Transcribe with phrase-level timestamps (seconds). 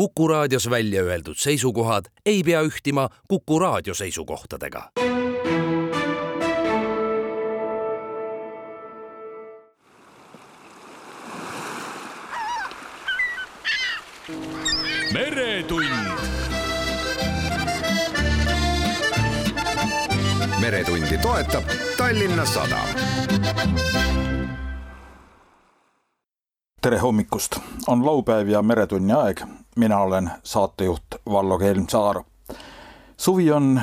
[0.00, 4.90] Kuku raadios välja öeldud seisukohad ei pea ühtima Kuku raadio seisukohtadega.
[15.12, 15.84] meretund.
[20.60, 21.64] meretundi toetab
[21.96, 23.99] Tallinna Sadam
[26.80, 27.56] tere hommikust,
[27.88, 29.40] on laupäev ja Meretunni aeg.
[29.76, 32.22] mina olen saatejuht Vallo Kelmsaar.
[33.16, 33.80] suvi on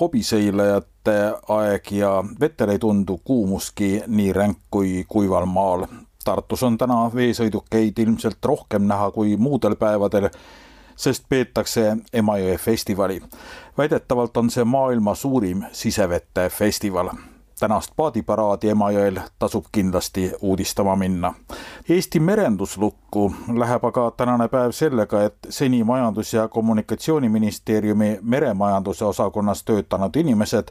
[0.00, 5.86] hobiseilajate aeg ja vetel ei tundu kuumuski nii ränk kui kuival maal.
[6.24, 10.30] Tartus on täna veesõidukeid ilmselt rohkem näha kui muudel päevadel,
[10.96, 13.22] sest peetakse Emajõe festivali.
[13.78, 17.08] väidetavalt on see maailma suurim sisevete festival
[17.58, 21.34] tänast paadiparaadi Emajõel tasub kindlasti uudistama minna.
[21.88, 30.16] Eesti merenduslukku läheb aga tänane päev sellega, et seni Majandus- ja Kommunikatsiooniministeeriumi meremajanduse osakonnas töötanud
[30.16, 30.68] inimesed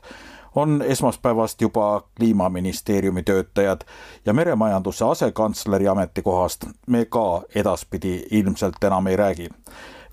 [0.55, 3.81] on esmaspäevast juba Kliimaministeeriumi töötajad
[4.25, 9.49] ja meremajanduse asekantsleri ametikohast me ka edaspidi ilmselt enam ei räägi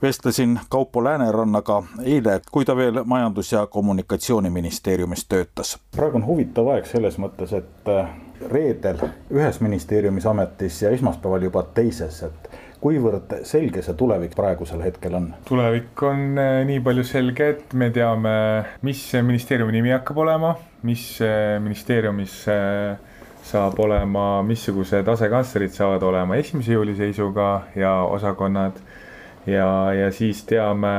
[0.05, 5.79] vestlesin Kaupo Läänerannaga eile, kui ta veel Majandus- ja Kommunikatsiooniministeeriumis töötas.
[5.97, 8.11] praegu on huvitav aeg selles mõttes, et äh,
[8.51, 9.01] reedel
[9.33, 15.31] ühes ministeeriumis ametis ja esmaspäeval juba teises, et kuivõrd selge see tulevik praegusel hetkel on?
[15.49, 18.35] tulevik on äh, nii palju selge, et me teame,
[18.83, 22.43] mis ministeeriumi nimi hakkab olema, mis äh, ministeeriumis
[23.45, 28.77] saab olema, missugused asekantslerid saavad olema esimese juuli seisuga ja osakonnad
[29.47, 30.95] ja, ja siis teame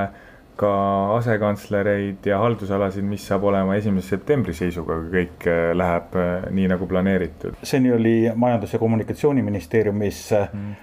[0.55, 0.71] ka
[1.17, 6.69] asekantslereid ja haldusalasid, mis saab olema esimese septembri seisuga, kui kõik äh, läheb äh, nii
[6.71, 7.59] nagu planeeritud.
[7.63, 10.75] seni oli Majandus- ja Kommunikatsiooniministeeriumis äh, mm.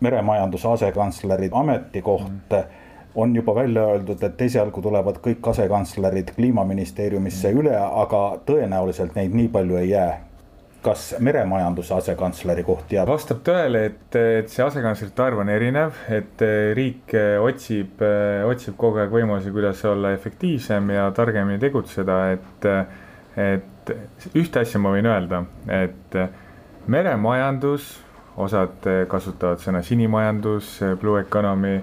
[0.00, 2.80] meremajanduse asekantsleri ametikoht mm
[3.14, 9.50] on juba välja öeldud, et esialgu tulevad kõik asekantslerid kliimaministeeriumisse üle, aga tõenäoliselt neid nii
[9.52, 10.14] palju ei jää
[10.82, 13.08] kas meremajanduse asekantsleri koht jääb?
[13.12, 18.42] vastab tõele, et, et see asekantslerite arv on erinev, et eh, riik eh, otsib, eh,
[18.48, 22.68] otsib kogu aeg võimalusi, kuidas olla efektiivsem ja targemini tegutseda, et,
[23.38, 23.94] et
[24.38, 26.18] ühte asja ma võin öelda, et
[26.90, 27.92] meremajandus,
[28.42, 31.76] osad kasutavad sõna sinimajandus, blue economy,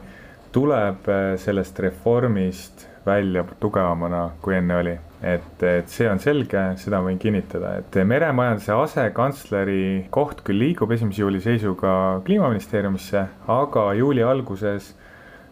[0.51, 1.05] tuleb
[1.39, 7.75] sellest reformist välja tugevamana, kui enne oli et, et see on selge, seda võin kinnitada,
[7.81, 9.81] et meremajanduse asekantsleri
[10.13, 11.91] koht küll liigub esimese juuli seisuga
[12.27, 14.93] kliimaministeeriumisse, aga juuli alguses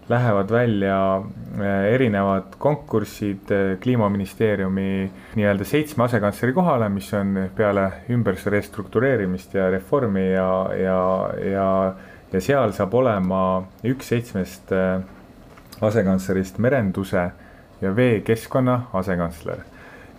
[0.08, 1.00] lähevad välja
[1.60, 9.70] eh, erinevad konkursid eh, kliimaministeeriumi nii-öelda seitsme asekantsleri kohale, mis on peale ümber restruktureerimist ja
[9.70, 11.02] reformi ja, ja,
[11.52, 11.68] ja,
[12.32, 13.42] ja seal saab olema
[13.84, 15.04] üks seitsmest eh,
[15.84, 17.28] asekantslerist merenduse
[17.82, 19.58] ja veekeskkonna asekantsler.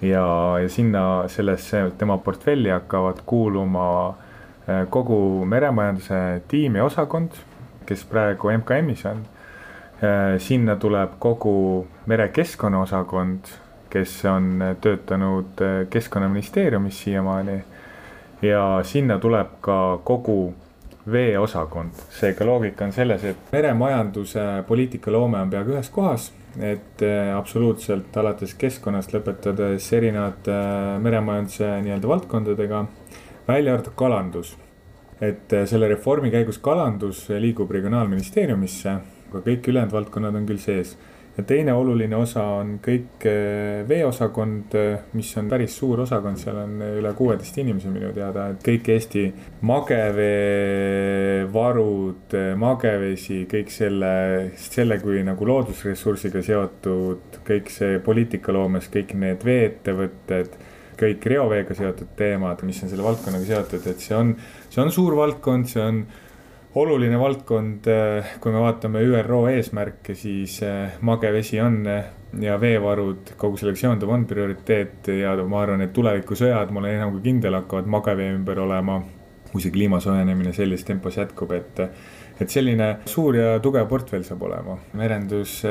[0.03, 7.31] ja, ja sinna sellesse tema portfelli hakkavad kuuluma äh, kogu meremajanduse tiim ja osakond,
[7.87, 9.25] kes praegu MKM-is on.
[9.99, 13.51] Äh, sinna tuleb kogu merekeskkonna osakond,
[13.91, 17.65] kes on töötanud äh, keskkonnaministeeriumis siiamaani.
[18.43, 20.55] ja sinna tuleb ka kogu
[21.13, 28.17] veeosakond, seega loogika on selles, et meremajanduse poliitikaloome on peaaegu ühes kohas et äh, absoluutselt
[28.19, 32.85] alates keskkonnast lõpetades erinevate äh, meremajanduse nii-öelda valdkondadega,
[33.49, 34.57] välja arvatud kalandus.
[35.21, 38.93] et äh, selle reformi käigus kalandus liigub regionaalministeeriumisse,
[39.31, 40.97] aga kõik ülejäänud valdkonnad on küll sees
[41.39, 46.57] ja teine oluline osa on kõik eh, veeosakond, eh, mis on päris suur osakond, seal
[46.65, 49.25] on üle kuueteist inimese minu teada, et kõik Eesti
[49.71, 59.45] mageveevarud, eh, magevesi, kõik selle, selle kui nagu loodusressursiga seotud, kõik see poliitikaloomes, kõik need
[59.47, 60.49] vee-ettevõtted
[60.99, 64.35] kõik reoveega seotud teemad, mis on selle valdkonnaga seotud, et see on,
[64.67, 66.03] see on suur valdkond, see on
[66.75, 72.11] oluline valdkond, eh, kui me vaatame ÜRO eesmärke, siis eh, magevesi on eh,
[72.45, 77.17] ja veevarud, kogu sellega seonduv on prioriteet ja ma arvan, et tulevikusõjad, ma olen enam
[77.17, 79.03] kui kindel, hakkavad magevee ümber olema.
[79.49, 81.79] kui see kliima soojenemine sellises tempos jätkub, et,
[82.37, 84.77] et selline suur ja tugev portfell saab olema.
[84.93, 85.63] merendus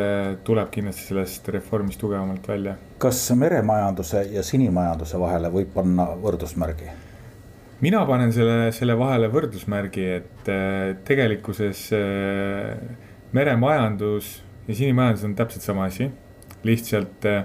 [0.43, 2.73] tuleb kindlasti sellest reformist tugevamalt välja.
[2.97, 6.89] kas meremajanduse ja sinimajanduse vahele võib panna võrdusmärgi?
[7.81, 12.73] Mina panen selle, selle vahele võrdusmärgi, et äh, tegelikkuses äh,
[13.37, 14.37] meremajandus
[14.67, 16.09] ja sinimajandus on täpselt sama asi.
[16.63, 17.43] lihtsalt äh,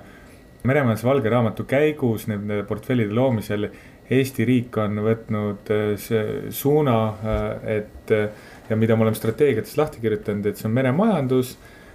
[0.65, 3.71] meremajanduse valge raamatu käigus nende portfellide loomisel
[4.13, 5.71] Eesti riik on võtnud
[6.53, 6.97] suuna,
[7.71, 8.11] et,
[8.69, 11.55] ja mida me oleme strateegiates lahti kirjutanud, et see on meremajandus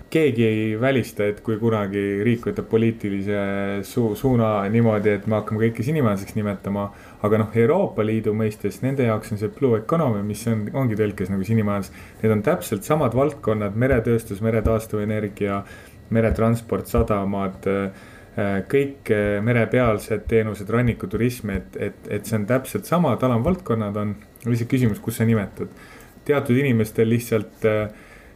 [0.09, 3.39] keegi ei välista, et kui kunagi riik võtab poliitilise
[3.87, 6.87] su suuna niimoodi, et me hakkame kõike sinimajanduseks nimetama.
[7.25, 11.31] Aga noh, Euroopa Liidu mõistes nende jaoks on see blue economy, mis on, ongi tõlkes
[11.33, 11.93] nagu sinimajandus.
[12.21, 15.63] Need on täpselt samad valdkonnad, meretööstus, meretaastuvenergia,
[16.13, 17.65] meretransport, sadamad
[18.69, 19.09] kõik
[19.41, 24.11] merepealsed teenused, rannikuturism, et, et, et see on täpselt samad alamvaldkonnad on,
[24.45, 25.71] lihtsalt küsimus, kus sa nimetad.
[26.27, 27.87] teatud inimestel lihtsalt äh,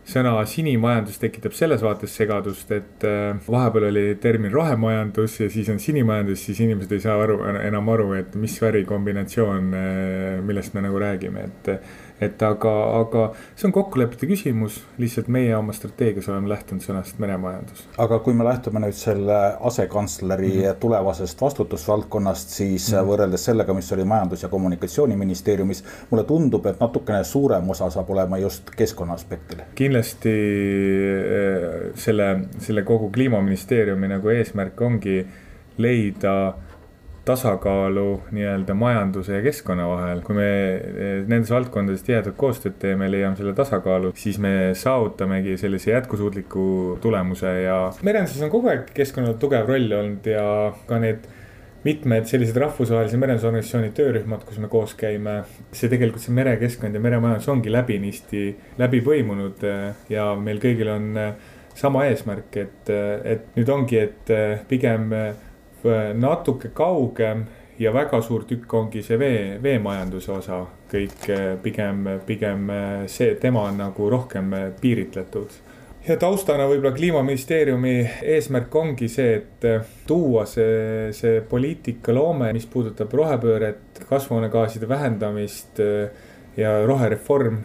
[0.07, 5.80] sõna sinimajandus tekitab selles vaates segadust, et äh, vahepeal oli termin rohemajandus ja siis on
[5.80, 11.01] sinimajandus, siis inimesed ei saa aru, enam aru, et mis värikombinatsioon, äh, millest me nagu
[11.01, 11.74] räägime, et
[12.21, 13.23] et aga, aga
[13.56, 17.83] see on kokkulepete küsimus, lihtsalt meie oma strateegias oleme lähtunud sõnast meremajandus.
[18.01, 19.39] aga kui me lähtume nüüd selle
[19.71, 20.79] asekantsleri mm -hmm.
[20.83, 23.09] tulevasest vastutusvaldkonnast, siis mm -hmm.
[23.09, 28.38] võrreldes sellega, mis oli Majandus- ja Kommunikatsiooniministeeriumis, mulle tundub, et natukene suurem osa saab olema
[28.38, 29.57] just keskkonna aspektil.
[29.75, 35.25] kindlasti äh, selle, selle kogu kliimaministeeriumi nagu eesmärk ongi
[35.77, 36.53] leida
[37.25, 40.21] tasakaalu nii-öelda majanduse ja keskkonna vahel.
[40.25, 45.91] kui me eh, nendes valdkondades tihedat koostööd teeme, leiame selle tasakaalu, siis me saavutamegi sellise
[45.91, 46.63] jätkusuutliku
[47.01, 50.47] tulemuse ja merenduses on kogu aeg keskkonnal tugev roll olnud ja
[50.89, 51.29] ka need
[51.85, 55.44] mitmed sellised rahvusvahelise merendusorganisatsiooni töörühmad, kus me koos käime.
[55.71, 58.44] see tegelikult see merekeskkond ja meremajandus ongi läbinisti
[58.81, 61.33] läbi põimunud eh, ja meil kõigil on eh,
[61.77, 62.89] sama eesmärk, et,
[63.24, 64.31] et nüüd ongi, et
[64.67, 65.13] pigem
[66.13, 67.45] natuke kaugem
[67.81, 70.61] ja väga suur tükk ongi see vee, veemajanduse osa.
[70.91, 74.51] kõik äh, pigem, pigem äh, see, tema on nagu rohkem
[74.81, 75.53] piiritletud.
[76.07, 77.95] ja taustana võib-olla kliimaministeeriumi
[78.35, 85.79] eesmärk ongi see, et tuua see, see poliitikaloome, mis puudutab rohepööret, kasvuhoonegaaside vähendamist
[86.57, 87.61] ja rohereform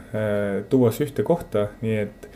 [0.68, 2.35] tuua see ühte kohta, nii et Eh,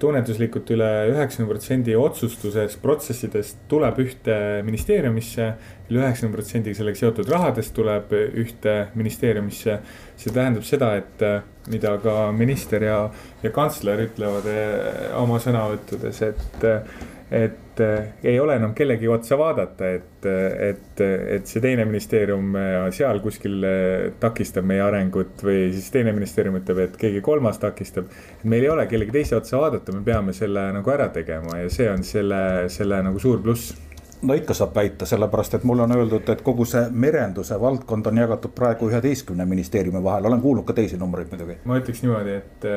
[0.00, 5.50] tunnetuslikult üle üheksakümne protsendi otsustusest, protsessidest tuleb ühte ministeeriumisse.
[5.90, 9.80] Üle üheksakümne protsendiga sellega seotud rahadest tuleb ühte ministeeriumisse.
[10.16, 13.02] see tähendab seda, et eh, mida ka minister ja,
[13.42, 16.66] ja kantsler ütlevad eh, oma sõnavõttudes, et
[17.26, 20.26] et äh, ei ole enam kellegi otsa vaadata, et,
[20.62, 22.54] et, et see teine ministeerium
[22.94, 23.66] seal kuskil
[24.22, 28.06] takistab meie arengut või siis teine ministeerium ütleb, et keegi kolmas takistab.
[28.38, 31.66] et meil ei ole kellegi teise otsa vaadata, me peame selle nagu ära tegema ja
[31.66, 32.40] see on selle,
[32.70, 33.74] selle nagu suur pluss
[34.22, 38.22] no ikka saab väita, sellepärast et mulle on öeldud, et kogu see merenduse valdkond on
[38.22, 41.58] jagatud praegu üheteistkümne ministeeriumi vahel, olen kuulnud ka teisi numbreid muidugi.
[41.64, 42.70] ma ütleks niimoodi, et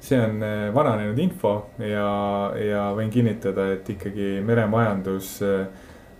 [0.00, 2.08] see on äh, vananenud info ja,
[2.60, 5.66] ja võin kinnitada, et ikkagi meremajandus äh,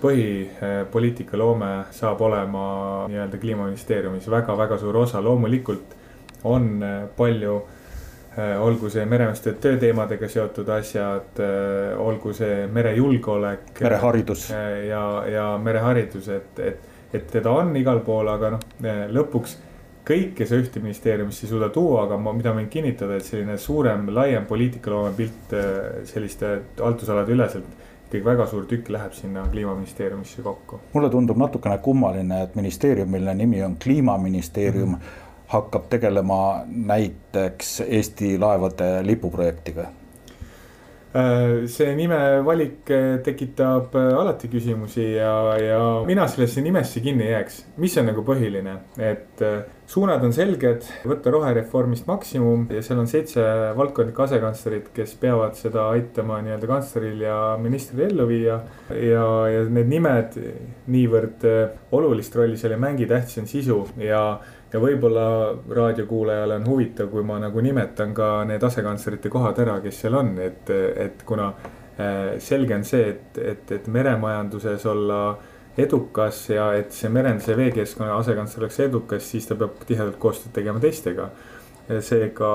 [0.00, 2.66] põhipoliitika loome saab olema
[3.08, 5.96] nii-öelda kliimaministeeriumis väga-väga suur osa, loomulikult
[6.44, 7.60] on äh, palju
[8.36, 11.38] olgu see meremeeste tööteemadega seotud asjad,
[11.98, 13.70] olgu see merejulgeolek.
[13.80, 14.50] mereharidus.
[14.88, 18.66] ja, ja mereharidus, et, et, et teda on igal pool, aga noh,
[19.16, 19.56] lõpuks
[20.06, 24.06] kõike sa ühte ministeeriumisse ei suuda tuua, aga ma, mida võin kinnitada, et selline suurem,
[24.14, 30.78] laiem poliitikaloome pilt äh, selliste haldusalade üleselt ikkagi väga suur tükk läheb sinna kliimaministeeriumisse kokku.
[30.92, 35.25] mulle tundub natukene kummaline, et ministeerium, mille nimi on kliimaministeerium mm, -hmm.
[35.52, 39.86] Hakkab tegelema näiteks Eesti laevade lipuprojektiga
[41.16, 47.30] Äh, see nimevalik äh, tekitab äh, alati küsimusi ja, ja mina sellesse nimesse kinni ei
[47.30, 47.62] jääks.
[47.80, 49.40] mis on nagu põhiline, et
[49.88, 53.44] suunad on selged, võtta rohereformist maksimum ja seal on seitse
[53.78, 58.58] valdkondlikku asekantslerit, kes peavad seda aitama nii-öelda kantsleril ja ministril ellu viia.
[58.90, 60.36] ja, ja need nimed
[60.92, 61.48] niivõrd
[61.96, 64.24] olulist rolli seal ei mängi, tähtis on sisu ja
[64.72, 65.26] ja võib-olla
[65.78, 70.32] raadiokuulajale on huvitav, kui ma nagu nimetan ka need asekantslerite kohad ära, kes seal on,
[70.42, 75.20] et, et kuna äh, selge on see, et, et, et meremajanduses olla
[75.76, 80.80] edukas ja et see merenduse veekeskkonna asekantsler oleks edukas, siis ta peab tihedalt koostööd tegema
[80.82, 81.30] teistega.
[82.00, 82.50] seega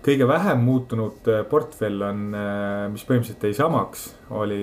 [0.00, 4.62] kõige vähem muutunud äh, portfell on, äh, mis põhimõtteliselt jäi samaks, oli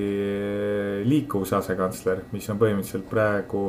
[1.06, 3.68] liikuvuse asekantsler, mis on põhimõtteliselt praegu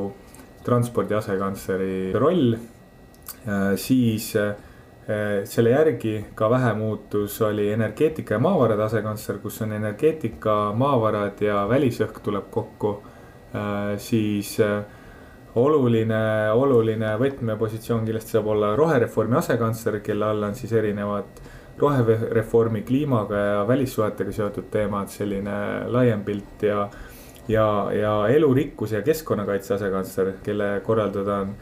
[0.64, 2.56] transpordi asekantsleri roll
[3.76, 4.54] siis äh,
[5.44, 11.64] selle järgi ka vähe muutus, oli energeetika ja maavarade asekantsler, kus on energeetika, maavarad ja
[11.68, 12.98] välisõhk tuleb kokku.
[13.54, 14.58] Äh, siis
[15.58, 21.40] oluline, oluline võtmepositsioon kindlasti saab olla rohereformi asekantsler, kelle all on siis erinevad
[21.78, 25.54] rohereformi, kliimaga ja välissuhetega seotud teemad, selline
[25.86, 26.88] laiem pilt ja,
[27.48, 31.54] ja, ja elurikkuse ja keskkonnakaitse asekantsler, kelle korraldada on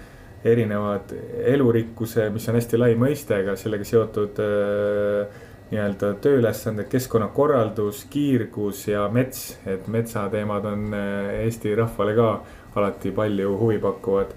[0.47, 1.13] erinevad
[1.55, 9.09] elurikkuse, mis on hästi lai mõiste, aga sellega seotud äh, nii-öelda tööülesanded, keskkonnakorraldus, kiirgus ja
[9.13, 12.31] mets, et metsateemad on äh, Eesti rahvale ka
[12.77, 14.35] alati palju huvi pakuvad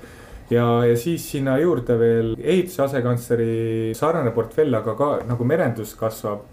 [0.49, 6.47] ja, ja siis sinna juurde veel ehituse asekantsleri sarnane portfell, aga ka nagu merendus kasvab.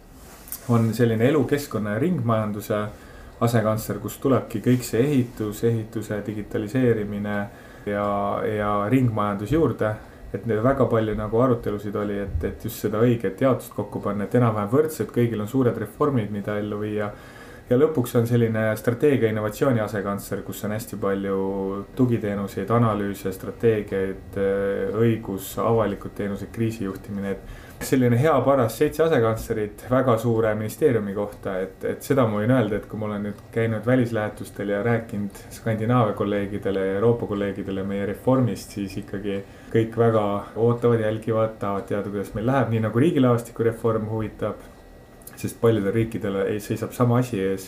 [0.69, 2.79] on selline elukeskkonna ja ringmajanduse
[3.41, 7.37] asekantsler, kus tulebki kõik see ehitus, ehituse digitaliseerimine
[7.87, 9.95] ja, ja ringmajandus juurde.
[10.35, 14.35] et väga palju nagu arutelusid oli, et, et just seda õiget jaotust kokku panna, et
[14.35, 17.11] enam-vähem võrdselt, kõigil on suured reformid, mida ellu viia
[17.71, 21.39] ja lõpuks on selline strateegia innovatsiooni asekantsler, kus on hästi palju
[21.99, 24.39] tugiteenuseid, analüüse, strateegiaid,
[25.01, 31.85] õigus, avalikud teenused, kriisijuhtimine, et selline hea paras seitse asekantslerit väga suure ministeeriumi kohta, et,
[31.87, 36.17] et seda ma võin öelda, et kui ma olen nüüd käinud välislähetustel ja rääkinud Skandinaavia
[36.19, 39.41] kolleegidele ja Euroopa kolleegidele meie reformist, siis ikkagi
[39.73, 40.25] kõik väga
[40.57, 44.65] ootavad, jälgivad, tahavad teada, kuidas meil läheb, nii nagu riigilaevastiku reform huvitab.
[45.37, 47.67] sest paljudel riikidel seisab sama asi ees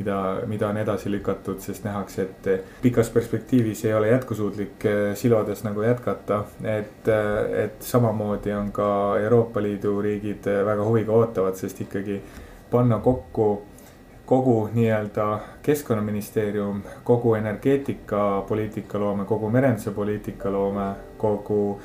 [0.00, 5.64] mida, mida on edasi lükatud, sest nähakse, et pikas perspektiivis ei ole jätkusuutlik eh, silodes
[5.64, 6.44] nagu jätkata.
[6.64, 12.22] et, eh, et samamoodi on ka Euroopa Liidu riigid eh, väga huviga ootavad, sest ikkagi
[12.70, 13.62] panna kokku
[14.30, 21.80] kogu nii-öelda keskkonnaministeerium, kogu energeetikapoliitika loome, kogu merenduse poliitika loome, kogu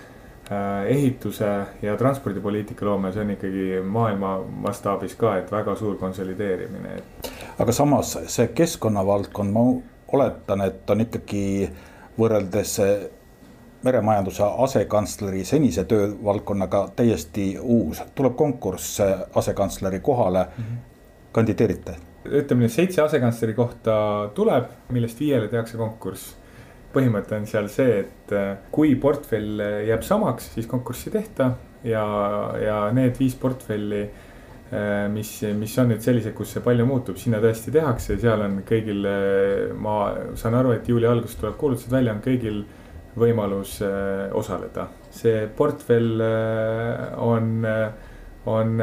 [0.87, 1.47] ehituse
[1.81, 4.35] ja transpordipoliitika loome, see on ikkagi maailma
[4.67, 6.99] mastaabis ka, et väga suur konsolideerimine,
[7.59, 9.65] aga samas see keskkonnavaldkond, ma
[10.13, 11.45] oletan, et on ikkagi
[12.19, 12.77] võrreldes
[13.85, 19.01] meremajanduse asekantsleri senise töövaldkonnaga täiesti uus, tuleb konkurss
[19.35, 20.77] asekantsleri kohale mm, -hmm.
[21.31, 21.95] kandideerite?
[22.25, 23.95] ütleme nii, seitse asekantsleri kohta
[24.33, 26.35] tuleb, millest viiele tehakse konkurss.
[26.95, 28.35] Põhimõte on seal see, et
[28.71, 31.51] kui portfell jääb samaks, siis konkurssi ei tehta
[31.83, 32.05] ja,
[32.61, 34.05] ja need viis portfelli
[34.73, 38.57] Äh, mis, mis on nüüd sellised, kus see palju muutub, sinna tõesti tehakse, seal on
[38.65, 39.99] kõigil, äh, ma
[40.39, 42.63] saan aru, et juuli alguses tulevad kuulutused välja, on kõigil
[43.15, 44.89] võimalus äh, osaleda.
[45.15, 46.19] see portfell
[47.23, 47.45] on,
[48.51, 48.73] on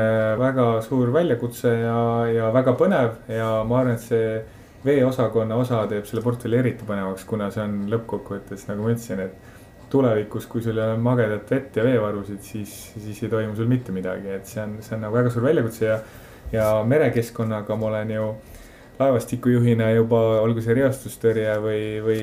[0.40, 1.98] väga suur väljakutse ja,
[2.32, 4.38] ja väga põnev ja ma arvan, et see
[4.84, 9.52] veeosakonna osa teeb selle portfelli eriti põnevaks, kuna see on lõppkokkuvõttes, nagu ma ütlesin, et
[9.92, 13.92] tulevikus, kui sul ei ole magedat vett ja veevarusid, siis, siis ei toimu sul mitte
[13.92, 15.98] midagi, et see on, see on nagu väga suur väljakutse ja.
[16.52, 18.26] ja merekeskkonnaga ma olen ju
[19.02, 22.22] laevastikujuhina juba, olgu see reostustõrje või, või,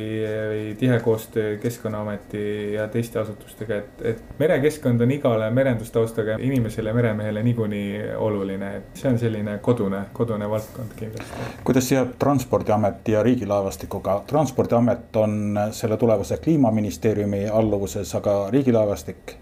[0.51, 2.43] või tihe koostöö Keskkonnaameti
[2.73, 9.11] ja teiste asutustega, et, et merekeskkond on igale merendustaustaga inimesele, meremehele niikuinii oluline, et see
[9.11, 11.49] on selline kodune, kodune valdkond kindlasti.
[11.67, 19.35] kuidas jääb Transpordiameti ja Riigilaevastikuga, Transpordiamet on selle tulevase kliimaministeeriumi alluvuses, aga Riigilaevastik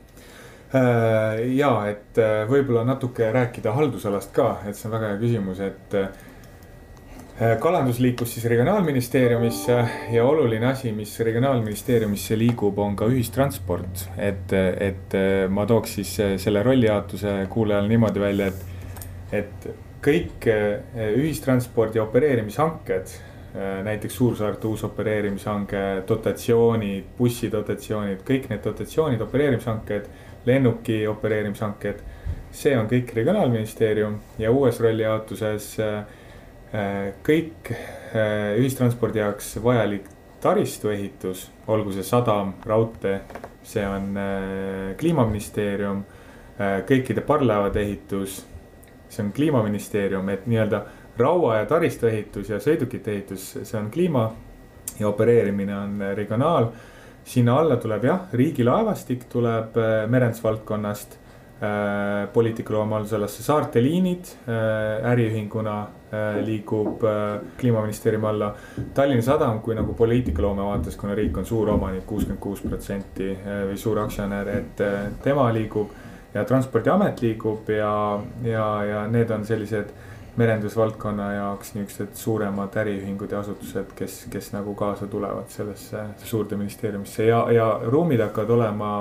[0.75, 5.61] äh, ja et äh, võib-olla natuke rääkida haldusalast ka, et see on väga hea küsimus,
[5.63, 6.26] et Äh,
[7.59, 9.75] kalandus liikus siis regionaalministeeriumisse
[10.11, 14.07] ja oluline asi, mis regionaalministeeriumisse liigub, on ka ühistransport.
[14.17, 18.65] et, et äh, ma tooks siis äh, selle rollijaotuse kuulajale niimoodi välja, et,
[19.31, 19.69] et
[20.07, 20.49] kõik
[21.17, 23.15] ühistranspordi opereerimishanked,
[23.83, 30.05] näiteks Suursaarte uus opereerimishange, dotatsioonid, bussidotatsioonid, kõik need dotatsioonid, opereerimishanked,
[30.45, 32.05] lennuki opereerimishanked,
[32.53, 36.16] see on kõik regionaalministeerium ja uues rollijaotuses äh, Äh,
[37.23, 40.07] kõik äh, ühistranspordi jaoks vajalik
[40.43, 43.21] taristu ehitus, olgu see sadam, raudtee,
[43.63, 46.05] see on äh, kliimaministeerium.
[46.57, 48.39] kõikide parvlaevade ehitus,
[49.13, 50.79] see on kliimaministeerium, et nii-öelda
[51.19, 54.23] raua ja taristu ehitus ja sõidukite ehitus, see on kliima
[54.97, 56.71] ja opereerimine on regionaal.
[57.23, 59.77] sinna alla tuleb jah, riigilaevastik tuleb
[60.09, 61.19] merendusvaldkonnast
[61.57, 67.01] Äh, poliitikaloome haldusalasse, saarte liinid äh, äriühinguna äh, liigub
[67.57, 68.51] kliimaministeeriumi alla.
[68.93, 73.77] Tallinna Sadam kui nagu poliitikaloome vaates, kuna riik on suur omanik, kuuskümmend kuus protsenti või
[73.81, 74.83] suur aktsionär, et
[75.23, 75.95] tema liigub.
[76.33, 79.89] ja transpordiamet liigub ja, ja, ja need on sellised
[80.37, 87.25] merendusvaldkonna jaoks niisugused suuremad äriühingud ja asutused, kes, kes nagu kaasa tulevad sellesse suurde ministeeriumisse
[87.25, 88.91] ja, ja ruumid hakkavad olema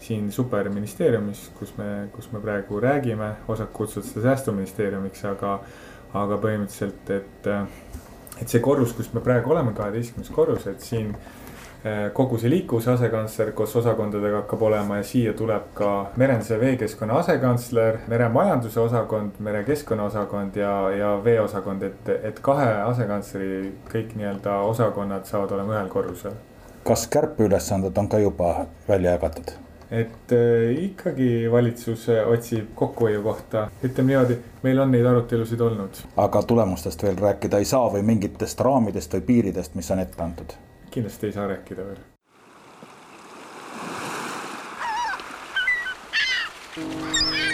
[0.00, 5.56] siin superministeeriumis, kus me, kus me praegu räägime, osad kutsuvad seda säästuministeeriumiks, aga,
[6.14, 7.50] aga põhimõtteliselt, et,
[8.42, 12.92] et see korrus, kus me praegu oleme, kaheteistkümnes korrus, et siin eh, kogu see liikuvuse
[12.92, 20.10] asekantsler koos osakondadega hakkab olema ja siia tuleb ka merenduse veekeskkonna asekantsler, meremajanduse osakond, merekeskkonna
[20.10, 26.36] osakond ja, ja veeosakond, et, et kahe asekantsleri kõik nii-öelda osakonnad saavad olema ühel korrusel
[26.86, 29.65] kas kärpeülesanded on ka juba välja jagatud?
[29.90, 36.02] Et äh, ikkagi valitsus otsib kokkuhoiukohta, ütleme niimoodi, meil on neid arutelusid olnud.
[36.16, 40.58] aga tulemustest veel rääkida ei saa või mingitest raamidest või piiridest, mis on ette antud?
[40.90, 42.04] kindlasti ei saa rääkida veel.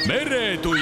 [0.08, 0.78] meretund.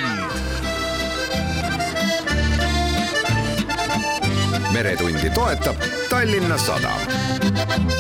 [4.73, 5.77] meretundi toetab
[6.11, 8.00] Tallinna Sadam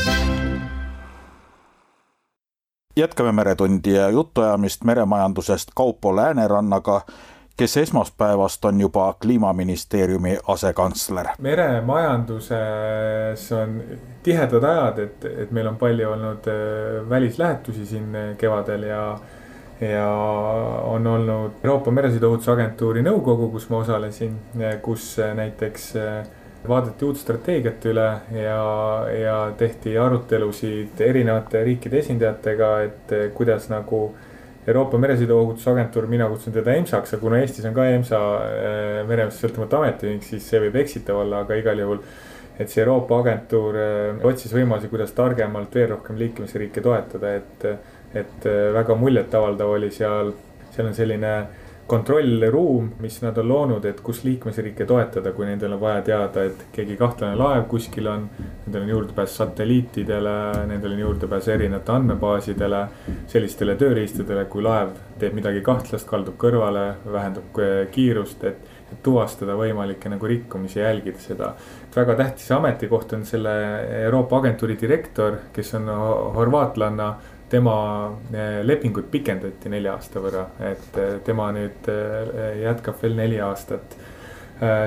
[3.00, 7.00] jätkame Meretundi ja jutuajamist meremajandusest Kaupo Läänerannaga,
[7.56, 11.26] kes esmaspäevast on juba kliimaministeeriumi asekantsler.
[11.38, 13.82] meremajanduses on
[14.22, 19.18] tihedad ajad, et, et meil on palju olnud äh, välislähetusi siin kevadel ja
[19.80, 20.08] ja
[20.84, 24.34] on olnud Euroopa Meresõiduohutusagentuuri nõukogu, kus ma osalesin,
[24.82, 26.26] kus näiteks äh,
[26.68, 28.64] vaadati uut strateegiat üle ja,
[29.16, 34.10] ja tehti arutelusid erinevate riikide esindajatega, et kuidas nagu
[34.68, 39.78] Euroopa Meresõiduohutusagentuur, mina kutsun teda EMSA-ks, aga kuna Eestis on ka EMSA äh, meremeeste sõltumatu
[39.78, 42.02] ametiühing, siis see võib eksitav olla, aga igal juhul.
[42.60, 47.64] et see Euroopa agentuur äh, otsis võimalusi, kuidas targemalt veel rohkem liikmesriike toetada, et,
[48.12, 50.34] et äh, väga muljetavaldav oli seal,
[50.74, 51.32] seal on selline
[51.90, 56.66] kontrollruum, mis nad on loonud, et kus liikmesriike toetada, kui nendel on vaja teada, et
[56.74, 58.28] keegi kahtlane laev kuskil on.
[58.66, 60.34] Nendel on juurdepääs satelliitidele,
[60.70, 62.82] nendel on juurdepääs erinevate andmebaasidele,
[63.32, 67.58] sellistele tööriistadele, kui laev teeb midagi kahtlast, kaldub kõrvale, vähendab
[67.94, 71.52] kiirust, et, et tuvastada võimalikke nagu rikkumisi jälgida seda.
[71.96, 73.52] väga tähtis ametikoht on selle
[74.04, 75.90] Euroopa agentuuri direktor, kes on
[76.38, 77.14] horvaatlanna
[77.50, 77.76] tema
[78.32, 83.98] eh, lepingut pikendati nelja aasta võrra, et eh, tema nüüd eh, jätkab veel neli aastat.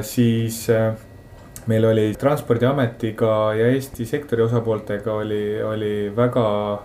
[0.06, 0.68] siis
[1.66, 6.44] meil oli transpordiametiga ja Eesti sektori osapooltega oli, oli väga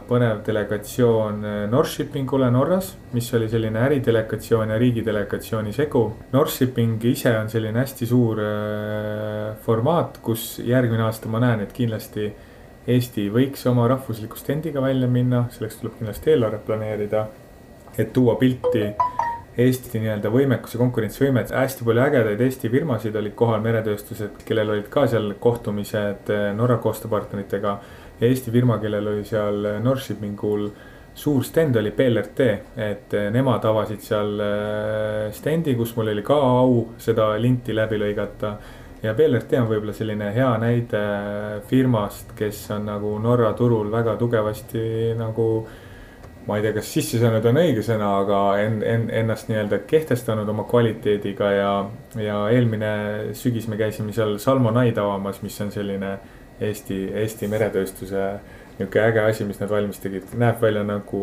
[0.09, 6.07] põnev delegatsioon Northshippingule Norras, mis oli selline äridelegatsioon ja riigidelegatsiooni segu.
[6.33, 8.41] Northshipping ise on selline hästi suur
[9.67, 12.31] formaat, kus järgmine aasta ma näen, et kindlasti
[12.89, 17.27] Eesti võiks oma rahvusliku stendiga välja minna, selleks tuleb kindlasti eelarvet planeerida.
[17.99, 18.95] et tuua pilti
[19.59, 24.89] Eesti nii-öelda võimekus ja konkurentsivõimet, hästi palju ägedaid Eesti firmasid olid kohal, meretööstused, kellel olid
[24.89, 27.79] ka seal kohtumised eh, Norra koostööpartneritega.
[28.21, 30.71] Eesti firma, kellel oli seal Northshippingul
[31.19, 36.39] suur stend oli BLRT, et eh, nemad avasid seal eh, stendi, kus mul oli ka
[36.39, 38.57] au seda linti läbi lõigata
[39.03, 41.03] ja BLRT on võib-olla selline hea näide
[41.69, 45.51] firmast, kes on nagu Norra turul väga tugevasti nagu.
[46.49, 50.49] ma ei tea, kas sisse saanud on õige sõna, aga en-, en-, ennast nii-öelda kehtestanud
[50.49, 51.73] oma kvaliteediga ja,
[52.17, 52.93] ja eelmine
[53.37, 56.15] sügis me käisime seal Salmonaid avamas, mis on selline
[56.61, 58.23] Eesti, Eesti meretööstuse
[58.79, 61.23] nihuke äge asi, mis nad valmis tegid, näeb välja nagu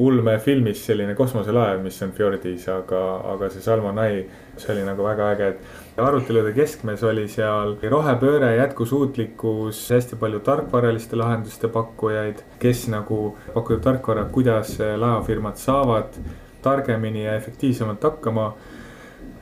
[0.00, 3.00] ulmefilmis selline kosmoselaev, mis on fjordis, aga,
[3.34, 4.22] aga see Salmonai,
[4.56, 11.18] see oli nagu väga äge, et arutelude keskmes oli seal rohepööre, jätkusuutlikkus, hästi palju tarkvaraliste
[11.20, 13.22] lahenduste pakkujaid, kes nagu
[13.54, 16.20] pakuvad tarkvara, kuidas laevafirmad saavad
[16.62, 18.52] targemini ja efektiivsemalt hakkama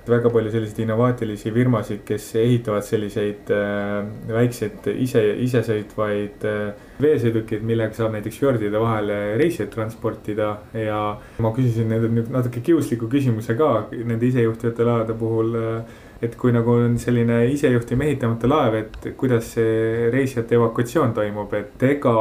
[0.09, 7.97] väga palju selliseid innovaatilisi firmasid, kes ehitavad selliseid äh, väikseid ise, isesõitvaid äh, veesõidukeid, millega
[7.97, 10.55] saab näiteks fjordide vahel reisijaid transportida.
[10.73, 11.01] ja
[11.45, 16.73] ma küsisin nende natuke kiusliku küsimuse ka nende isejuhtivate laevade puhul äh, et kui nagu
[16.75, 22.15] on selline isejuhtiv mehitamata laev, et kuidas see reisijate evakuatsioon toimub, et ega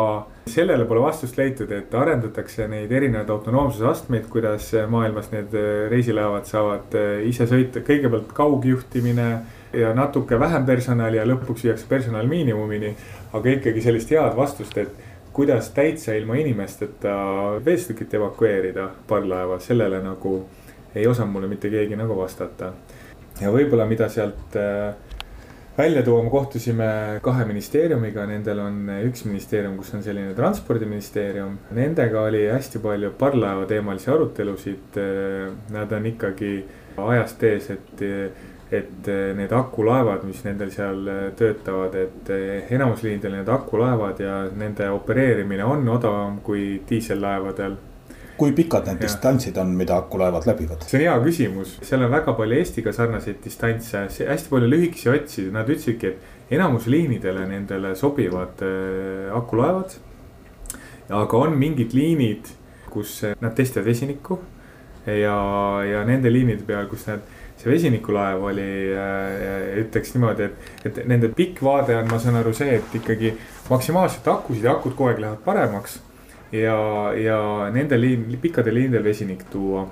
[0.47, 5.55] sellele pole vastust leitud, et arendatakse neid erinevaid autonoomsuse astmeid, kuidas maailmas need
[5.91, 9.27] reisilaevad saavad äh, ise sõita, kõigepealt kaugjuhtimine
[9.73, 12.95] ja natuke vähem personali ja lõpuks viiakse personal miinimumini.
[13.33, 14.93] aga ikkagi sellist head vastust, et
[15.33, 17.17] kuidas täitsa ilma inimesteta
[17.65, 20.39] veesõidukit evakueerida parvlaeva, sellele nagu
[20.95, 22.71] ei osanud mulle mitte keegi nagu vastata
[23.41, 24.95] ja võib-olla, mida sealt äh,
[25.77, 26.89] välja tuua, me kohtusime
[27.25, 31.57] kahe ministeeriumiga, nendel on üks ministeerium, kus on selline transpordiministeerium.
[31.77, 35.01] Nendega oli hästi palju parvlaeva teemalisi arutelusid.
[35.01, 36.53] Äh, nad on ikkagi
[36.97, 38.01] ajast ees, et,
[38.73, 41.03] et need akulaevad, mis nendel seal
[41.37, 42.31] töötavad, et
[42.73, 47.77] enamus liinidel need akulaevad ja nende opereerimine on odavam kui diisellaevadel
[48.37, 49.07] kui pikad need ja.
[49.07, 50.85] distantsid on, mida akulaevad läbivad?
[50.87, 55.47] see on hea küsimus, seal on väga palju Eestiga sarnaseid distantse, hästi palju lühikesi otsi,
[55.53, 59.97] nad ütlesidki, et enamus liinidele nendele sobivad äh, akulaevad.
[61.09, 62.53] aga on mingid liinid,
[62.91, 64.39] kus nad testivad vesinikku
[65.05, 65.37] ja,
[65.87, 67.23] ja nende liinide peal, kus nad
[67.57, 68.65] see vesinikulaev oli,
[69.81, 73.33] ütleks niimoodi, et, et nende pikk vaade on, ma saan aru, see, et ikkagi
[73.71, 75.97] maksimaalselt akusid ja akud kogu aeg lähevad paremaks.
[76.51, 79.87] Ja, ja nende liin, pikkadel liinidel vesinik tuua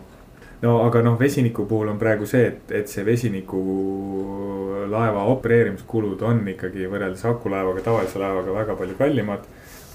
[0.61, 6.81] no aga noh, vesiniku puhul on praegu see, et, et see vesinikulaeva opereerimiskulud on ikkagi
[6.91, 9.41] võrreldes akulaevaga, tavalise laevaga väga palju kallimad.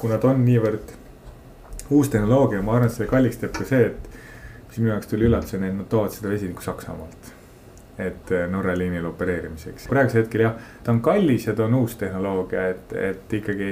[0.01, 0.87] kuna ta on niivõrd
[1.91, 4.01] uus tehnoloogia, ma arvan, et selle kalliks teeb ka see, et
[4.69, 7.23] mis minu jaoks tuli üllatusena, et nad toovad seda vesinikku Saksamaalt.
[8.01, 11.95] et eh, Norra liinil opereerimiseks, praegusel hetkel jah, ta on kallis ja ta on uus
[12.01, 13.69] tehnoloogia, et, et ikkagi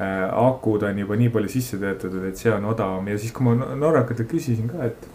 [0.00, 3.74] akud on juba nii palju sisse töötatud, et see on odavam ja siis, kui ma
[3.76, 5.08] norrakatelt küsisin ka, et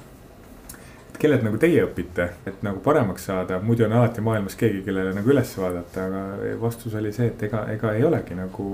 [1.20, 5.32] kellelt nagu teie õpite, et nagu paremaks saada, muidu on alati maailmas keegi, kellele nagu
[5.32, 8.68] üles vaadata, aga vastus oli see, et ega, ega ei olegi nagu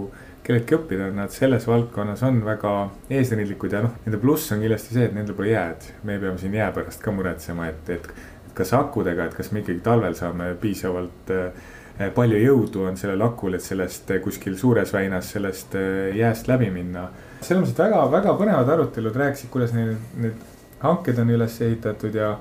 [0.44, 2.74] kelleltki õppida, nad selles valdkonnas on väga
[3.14, 5.92] eesrindlikud ja noh, nende pluss on kindlasti see, et nendel pole jääd.
[6.04, 8.10] me peame siin jää pärast ka muretsema, et, et,
[8.48, 11.70] et kas akudega, et kas me ikkagi talvel saame piisavalt äh,
[12.16, 17.10] palju jõudu on sellel akul, et sellest kuskil suures väinas sellest äh, jääst läbi minna.
[17.42, 20.50] selles mõttes, et väga, väga põnevad arutelud rääkisid, kuidas neil need
[20.82, 22.32] hanked on üles ehitatud ja,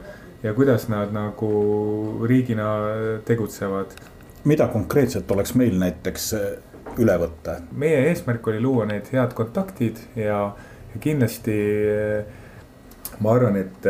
[0.43, 1.51] ja kuidas nad nagu
[2.29, 2.71] riigina
[3.25, 3.97] tegutsevad.
[4.45, 6.51] mida konkreetselt oleks meil näiteks eh,
[6.99, 7.61] üle võtta?
[7.73, 10.41] meie eesmärk oli luua need head kontaktid ja,
[10.95, 11.59] ja kindlasti
[11.91, 12.39] eh,
[13.21, 13.87] ma arvan, et,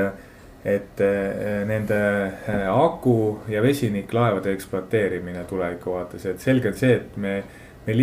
[0.65, 2.01] et eh, nende
[2.69, 3.15] aku
[3.49, 7.35] ja vesiniklaevade ekspluateerimine tuleviku vaates, et selge on see, et me
[7.87, 8.03] meil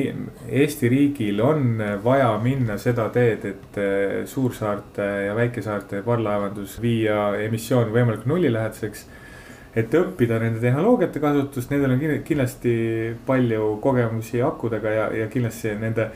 [0.49, 7.93] Eesti riigil on vaja minna seda teed, et eh, suursaarte ja väikesaarte parvlaevandus viia emissioon
[7.93, 9.05] võimalikult nullilähedaseks.
[9.77, 12.71] et õppida nende tehnoloogiate kasutust, nendel on kindlasti
[13.27, 16.07] palju kogemusi akudega ja, ja kindlasti nende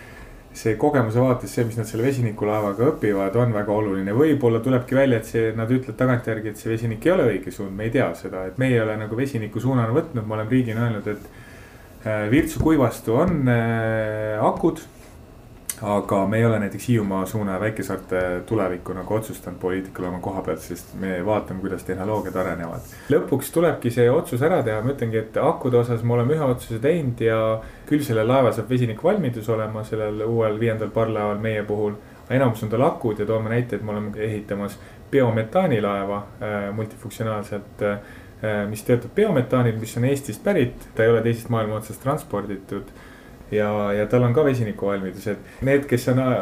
[0.54, 4.16] see kogemuse vaates, see, mis nad selle vesinikulaevaga õpivad, on väga oluline.
[4.16, 7.72] võib-olla tulebki välja, et see, nad ütlevad tagantjärgi, et see vesinik ei ole õige suund,
[7.76, 10.90] me ei tea seda, et meie ei ole nagu vesiniku suunana võtnud, me oleme riigina
[10.90, 11.32] öelnud, et
[12.06, 14.80] Äh, Virtsu kuivastu on äh, akud.
[15.82, 20.62] Aga me ei ole näiteks Hiiumaa suuna väikesaarte tulevikku nagu otsustanud poliitikal oma koha pealt,
[20.62, 22.94] sest me vaatame, kuidas tehnoloogiad arenevad.
[23.10, 26.80] lõpuks tulebki see otsus ära teha, ma ütlengi, et akude osas me oleme ühe otsuse
[26.80, 27.41] teinud ja
[27.89, 32.00] küll sellel laeval saab vesinikvalmidus olema, sellel uuel viiendal parvlaeval meie puhul.
[32.30, 34.80] enamus on tal akud ja toome näite, et me oleme ehitamas
[35.12, 37.82] biometaanilaeva äh, multifunktsionaalselt
[38.41, 42.88] Äh, mis töötab biometaanil, mis on Eestist pärit, ta ei ole teisest maailma otsast transporditud.
[43.52, 46.36] Ja, ja tal on ka vesinikuvalmidus, et need, kes on äh,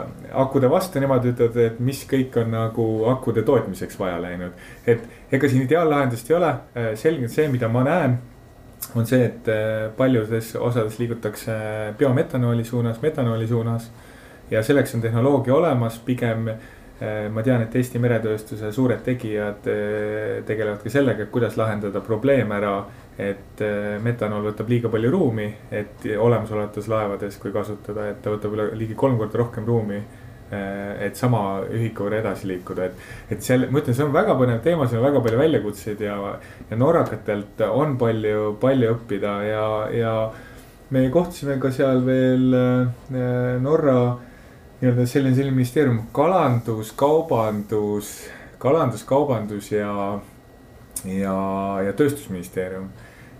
[0.43, 4.65] akude vastu, nemad ütlevad, et mis kõik on nagu akude tootmiseks vaja läinud.
[4.87, 8.19] et ega siin ideaallahendust ei ole, äh, selge on see, mida ma näen
[8.95, 9.47] on see, et
[9.97, 11.53] paljudes osades liigutakse
[11.99, 13.91] biometanooli suunas, metanooli suunas.
[14.51, 16.47] ja selleks on tehnoloogia olemas, pigem
[16.99, 22.01] Äh, ma tean, et Eesti meretööstuse suured tegijad äh, tegelevad ka sellega, et kuidas lahendada
[22.03, 22.73] probleem ära.
[23.19, 28.55] Et äh, metanool võtab liiga palju ruumi, et olemasolevates laevades, kui kasutada, et ta võtab
[28.55, 30.01] üle ligi kolm korda rohkem ruumi.
[30.49, 33.01] et sama ühiku võrra edasi liikuda, et,
[33.35, 36.15] et seal, ma ütlen, see on väga põnev teema, siin on väga palju väljakutseid ja,
[36.71, 40.13] ja norrakatelt on palju, palju õppida ja, ja
[40.89, 42.57] me kohtusime ka seal veel
[43.61, 43.99] Norra
[44.79, 48.13] nii-öelda selline, selline ministeerium, kalandus, kaubandus,
[48.57, 49.91] kalandus, kaubandus ja,
[51.05, 51.35] ja,
[51.85, 52.89] ja tööstusministeerium.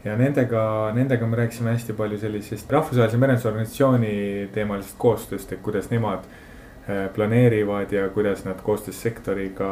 [0.04, 0.62] ja nendega,
[0.96, 4.14] nendega me rääkisime hästi palju sellisest rahvusvahelise merendusorganisatsiooni
[4.56, 9.70] teemalisest koostööst, et kuidas nemad äh, planeerivad ja kuidas nad koostöös sektoriga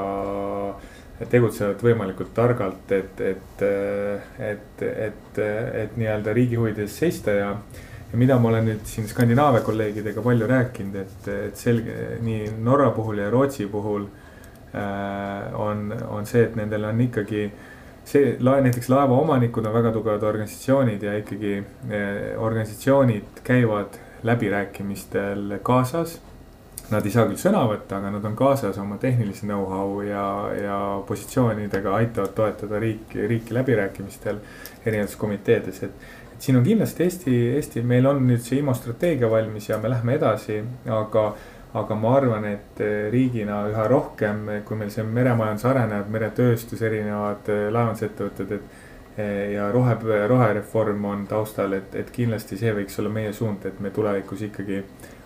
[1.32, 5.40] tegutsevad võimalikult targalt, et, et, et, et, et,
[5.84, 7.54] et nii-öelda riigi huvides seista ja
[8.12, 12.92] ja mida ma olen nüüd siin Skandinaavia kolleegidega palju rääkinud, et, et selge nii Norra
[12.96, 17.50] puhul ja Rootsi puhul äh, on, on see, et nendel on ikkagi
[18.08, 26.22] see lae, näiteks laevaomanikud on väga tugevad organisatsioonid ja ikkagi äh, organisatsioonid käivad läbirääkimistel kaasas.
[26.88, 30.78] Nad ei saa küll sõna võtta, aga nad on kaasas oma tehnilise know-how ja, ja
[31.08, 34.39] positsioonidega aitavad toetada riiki, riiki läbirääkimistel
[34.86, 39.67] erinevates komiteedes, et siin on kindlasti Eesti, Eesti, meil on nüüd see IMO strateegia valmis
[39.67, 41.28] ja me lähme edasi, aga
[41.74, 47.50] aga ma arvan, et eh, riigina üha rohkem, kui meil see meremajandus areneb, meretööstus, erinevad
[47.54, 48.84] eh, laevandusettevõtted, et.
[49.18, 49.96] Eh, ja rohe,
[50.30, 54.84] rohereform on taustal, et, et kindlasti see võiks olla meie suund, et me tulevikus ikkagi.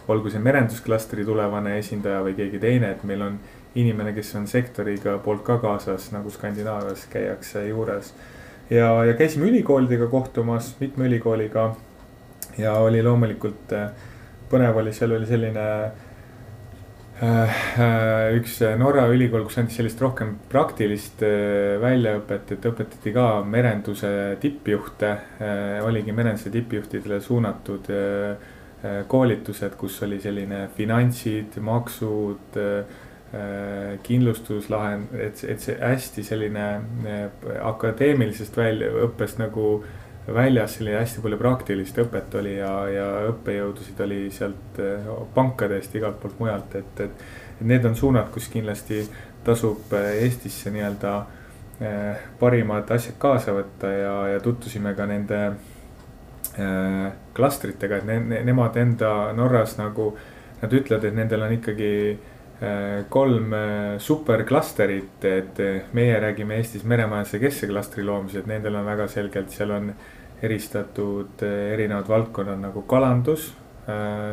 [0.08, 3.36] olgu see merendusklastri tulevane esindaja või keegi teine, et meil on
[3.76, 8.14] inimene, kes on sektoriga poolt ka kaasas, nagu Skandinaavias käiakse juures
[8.72, 11.76] ja, ja käisime ülikoolidega kohtumas, mitme ülikooliga.
[12.58, 13.92] ja oli loomulikult äh,
[14.52, 15.66] põnev oli, seal oli selline
[17.22, 24.10] üks Norra ülikool, kus andis sellist rohkem praktilist väljaõpet, et õpetati ka merenduse
[24.42, 25.12] tippjuhte.
[25.86, 27.92] oligi merenduse tippjuhtidele suunatud
[29.08, 32.58] koolitused, kus oli selline finantsid, maksud
[33.34, 36.64] Äh, kindlustuslahend, et, et see hästi selline
[37.08, 37.20] äh,
[37.64, 39.86] akadeemilisest väljaõppest nagu
[40.28, 46.20] väljas selline hästi palju praktilist õpet oli ja, ja õppejõudusid oli sealt äh, pankadest, igalt
[46.22, 47.28] poolt mujalt, et, et.
[47.60, 49.04] et need on suunad, kus kindlasti
[49.46, 51.14] tasub Eestisse nii-öelda
[52.40, 55.40] parimad asjad kaasa võtta ja, ja tutvusime ka nende
[56.60, 60.14] äh, klastritega, et ne, ne, nemad enda Norras nagu.
[60.62, 61.88] Nad ütlevad, et nendel on ikkagi
[63.10, 69.50] kolm äh, superklasterit, et äh, meie räägime Eestis meremajanduse keskklastri loomised, nendel on väga selgelt,
[69.50, 69.90] seal on
[70.42, 73.56] eristatud erinevad valdkonnad nagu kalandus.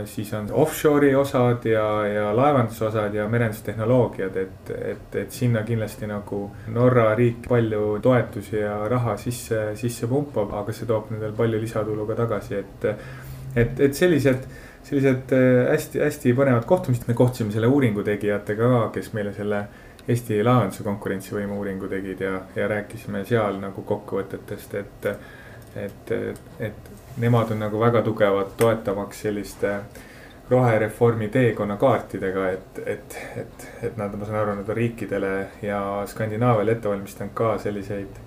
[0.05, 6.07] siis on offshore'i osad ja, ja laevanduse osad ja merendustehnoloogiad, et, et, et sinna kindlasti
[6.07, 11.61] nagu Norra riik palju toetusi ja raha sisse, sisse pumpab, aga see toob nendel palju
[11.65, 12.89] lisatulu ka tagasi, et.
[13.57, 14.45] et, et sellised
[14.89, 15.35] sellised
[15.71, 19.67] hästi-hästi äh, põnevad kohtumised, me kohtusime selle uuringu tegijatega ka, kes meile selle
[20.09, 25.11] Eesti laevanduse konkurentsivõime uuringu tegid ja, ja rääkisime seal nagu kokkuvõtetest, et.
[25.77, 26.15] et,
[26.65, 29.75] et nemad on nagu väga tugevad toetamaks selliste
[30.51, 36.73] rohereformi teekonnakaartidega, et, et, et, et nad, ma saan aru, nad on riikidele ja Skandinaaviale
[36.77, 38.21] ette valmistanud ka selliseid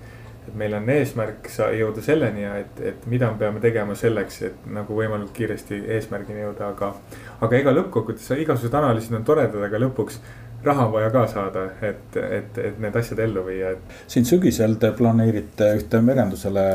[0.48, 4.64] et meil on eesmärk jõuda selleni ja et, et mida me peame tegema selleks, et
[4.74, 6.92] nagu võimalikult kiiresti eesmärgini jõuda, aga.
[7.40, 10.18] aga ega lõppkokkuvõttes igasugused analüüsid on toredad, aga lõpuks
[10.64, 14.02] raha on vaja ka saada, et, et, et need asjad ellu viia, et.
[14.10, 16.66] siin sügisel te planeerite ühte merendusele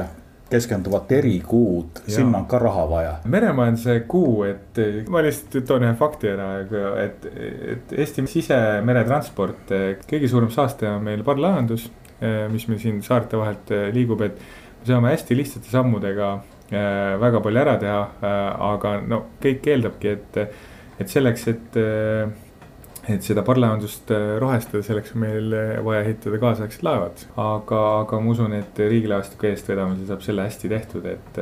[0.47, 3.13] keskenduvat erikuud, sinna on ka raha vaja.
[3.27, 4.80] meremajanduse kuu, et
[5.12, 6.49] ma lihtsalt toon ühe fakti ära,
[7.03, 7.25] et,
[7.75, 9.73] et Eesti sisemeretransport,
[10.08, 11.89] kõige suurem saastaja on meil parvlaevandus
[12.51, 14.39] mis meil siin saarte vahelt äh, liigub, et
[14.80, 16.34] me saame hästi lihtsate sammudega
[16.71, 18.01] äh, väga palju ära teha,
[18.71, 20.43] aga no kõik eeldabki, et,
[20.97, 21.82] et selleks, et
[23.08, 24.10] et seda parvlaevandust
[24.41, 25.53] rohestada, selleks on meil
[25.86, 27.21] vaja ehitada kaasaegsed laevad.
[27.39, 31.41] aga, aga ma usun, et riigilaevastiku eestvedamisel saab selle hästi tehtud, et.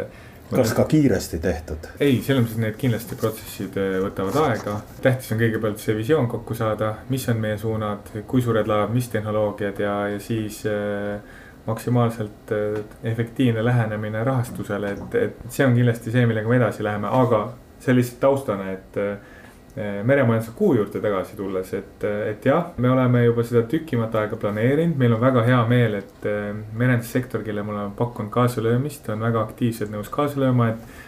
[0.51, 1.87] Kas ka kiiresti tehtud?
[1.99, 4.75] ei, selles mõttes, need kindlasti protsessid võtavad aega.
[5.01, 9.09] tähtis on kõigepealt see visioon kokku saada, mis on meie suunad, kui suured laevad, mis
[9.13, 11.19] tehnoloogiad ja, ja siis äh,
[11.65, 17.09] maksimaalselt äh, efektiivne lähenemine rahastusele, et, et see on kindlasti see, millega me edasi läheme,
[17.23, 17.47] aga
[17.81, 19.34] see lihtsalt taustana, et äh, Eh,
[19.75, 24.95] meremajanduse kuu juurde tagasi tulles, et, et jah, me oleme juba seda tükimat aega planeerinud,
[24.99, 29.43] meil on väga hea meel, et eh, merendussektor, kelle me oleme pakkunud kaasalöömist, on väga
[29.43, 31.03] aktiivselt nõus kaasa lööma, et.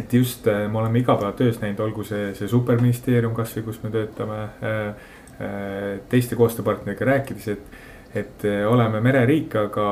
[0.00, 4.40] et just eh, me oleme igapäevatöös näinud, olgu see, see superministeerium kasvõi, kus me töötame
[6.08, 7.74] teiste koostööpartneritega rääkides, et
[8.16, 9.86] et eh, oleme mereriik, aga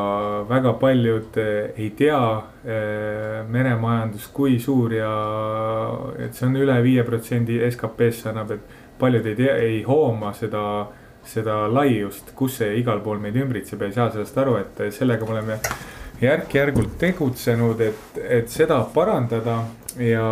[0.48, 2.20] väga paljud eh, ei tea
[2.64, 5.12] eh, meremajandust, kui suur ja
[6.18, 10.32] et see on üle viie protsendi SKP-st, see annab, et paljud ei tea, ei hooma
[10.36, 10.64] seda,
[11.26, 15.28] seda laiust, kus see igal pool meid ümbritseb ja ei saa sellest aru, et sellega
[15.28, 15.58] me oleme
[16.22, 19.64] järk-järgult tegutsenud, et, et seda parandada
[20.00, 20.28] ja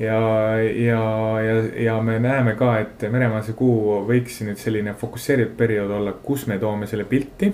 [0.00, 0.20] ja,
[0.60, 1.02] ja,
[1.40, 6.46] ja, ja me näeme ka, et meremajanduse kuu võiks nüüd selline fokusseeritud periood olla, kus
[6.50, 7.52] me toome selle pilti.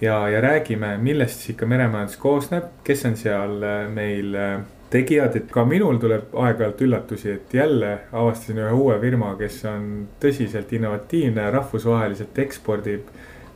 [0.00, 4.56] ja, ja räägime, millest siis ikka meremajandus koosneb, kes on seal äh, meil äh,
[4.94, 9.86] tegijad, et ka minul tuleb aeg-ajalt üllatusi, et jälle avastasin ühe uue firma, kes on
[10.22, 13.08] tõsiselt innovatiivne, rahvusvaheliselt ekspordib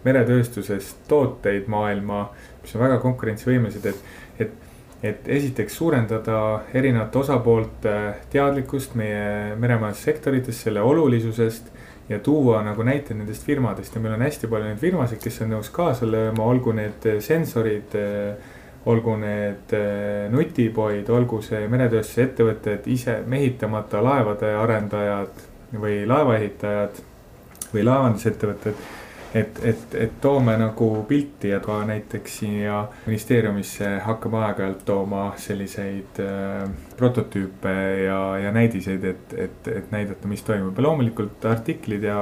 [0.06, 2.28] meretööstusest tooteid maailma,
[2.62, 4.16] mis on väga konkurentsivõimelised, et,
[5.02, 6.38] et esiteks suurendada
[6.74, 7.94] erinevate osapoolte
[8.32, 11.74] teadlikkust meie meremajandussektorites, selle olulisusest.
[12.08, 15.50] ja tuua nagu näiteid nendest firmadest ja meil on hästi palju neid firmasid, kes on
[15.52, 17.96] nõus kaasa lööma, olgu need sensorid.
[18.88, 25.42] olgu need eh, nutipoid, olgu see meretööstuse ettevõtted, ise mehitamata laevade arendajad
[25.74, 27.02] või laevaehitajad
[27.74, 28.97] või laevandusettevõtted
[29.40, 36.20] et, et, et toome nagu pilti ja ka näiteks siia ministeeriumisse hakkame aeg-ajalt tooma selliseid
[36.24, 36.64] äh,
[36.98, 40.76] prototüüpe ja, ja näidiseid, et, et, et näidata, mis toimub.
[40.76, 42.18] Ja loomulikult artiklid ja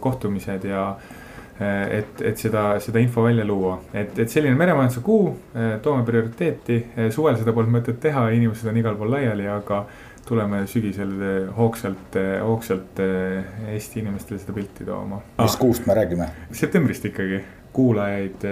[0.00, 5.32] kohtumised ja äh, et, et seda, seda info välja luua, et, et selline meremajanduse kuu,
[5.54, 6.82] äh, toome prioriteeti,
[7.14, 9.84] suvel seda polnud mõtet teha, inimesed on igal pool laiali, aga
[10.28, 15.22] tuleme sügisel eh, hoogsalt, eh, hoogsalt eh, Eesti inimestele seda pilti tooma.
[15.38, 15.58] mis ah.
[15.60, 16.28] kuust me räägime?
[16.52, 18.46] septembrist ikkagi, kuulajaid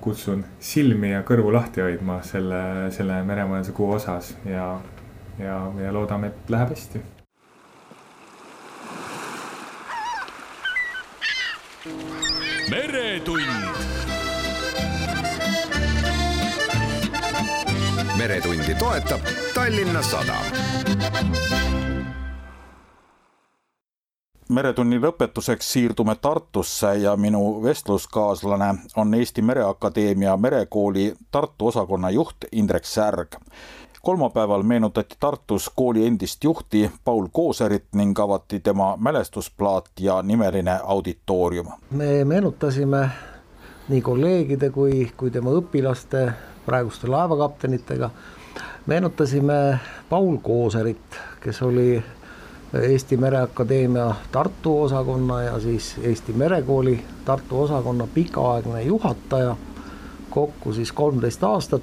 [0.00, 2.60] kutsun silmi ja kõrvu lahti hoidma selle,
[2.94, 4.68] selle meremajanduse kuu osas ja,
[5.42, 7.02] ja, ja loodame, et läheb hästi.
[12.70, 13.95] meretund
[18.18, 19.20] meretundi toetab
[19.54, 20.44] Tallinna Sadam.
[24.48, 32.84] meretunni lõpetuseks siirdume Tartusse ja minu vestluskaaslane on Eesti Mereakadeemia merekooli Tartu osakonna juht Indrek
[32.84, 33.36] Särg
[34.06, 41.66] kolmapäeval meenutati Tartus kooli endist juhti Paul Kooserit ning avati tema mälestusplaat ja nimeline auditoorium.
[41.90, 43.08] me meenutasime
[43.88, 46.30] nii kolleegide kui, kui tema õpilaste,
[46.66, 48.10] praeguste laevakaptenitega,
[48.86, 52.04] meenutasime Paul Kooserit, kes oli
[52.82, 59.56] Eesti Mereakadeemia Tartu osakonna ja siis Eesti Merekooli Tartu osakonna pikaaegne juhataja,
[60.30, 61.82] kokku siis kolmteist aastat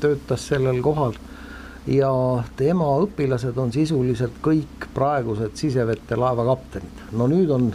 [0.00, 1.12] töötas sellel kohal
[1.86, 2.10] ja
[2.56, 7.06] tema õpilased on sisuliselt kõik praegused sisevete laevakaptenid.
[7.12, 7.72] no nüüd on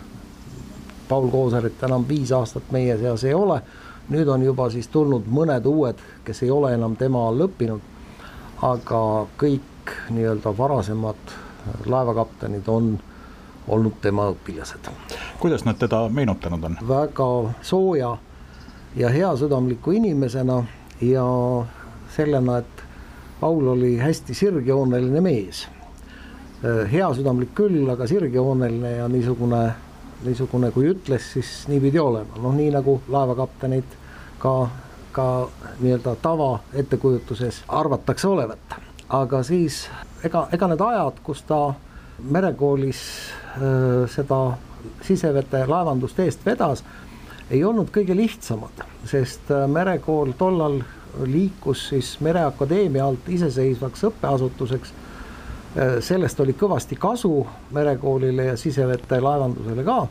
[1.07, 3.61] Paul Koosarit enam viis aastat meie seas ei ole,
[4.09, 7.81] nüüd on juba siis tulnud mõned uued, kes ei ole enam tema all õppinud,
[8.63, 9.01] aga
[9.37, 11.35] kõik nii-öelda varasemad
[11.85, 12.95] laevakaptenid on
[13.67, 14.89] olnud tema õpilased.
[15.39, 16.77] kuidas nad teda meenutanud on?
[16.87, 17.27] väga
[17.61, 18.17] sooja
[18.95, 20.63] ja heasüdamliku inimesena
[21.01, 21.25] ja
[22.15, 22.83] sellena, et
[23.39, 25.67] Paul oli hästi sirgjooneline mees.
[26.91, 29.61] heasüdamlik küll, aga sirgjooneline ja niisugune,
[30.25, 33.96] niisugune, kui ütles, siis nii pidi olema, noh, nii nagu laevakaptenid
[34.39, 34.69] ka,
[35.11, 35.27] ka
[35.79, 38.59] nii-öelda tava ettekujutuses arvatakse olevat.
[39.09, 39.87] aga siis
[40.23, 41.73] ega, ega need ajad, kus ta
[42.19, 43.01] merekoolis
[43.61, 44.57] öö, seda
[45.01, 46.83] sisevete laevandust eest vedas,
[47.49, 50.81] ei olnud kõige lihtsamad, sest merekool tollal
[51.23, 54.93] liikus siis Mereakadeemia alt iseseisvaks õppeasutuseks.
[55.99, 60.07] sellest oli kõvasti kasu merekoolile ja sisevete laevandusele ka.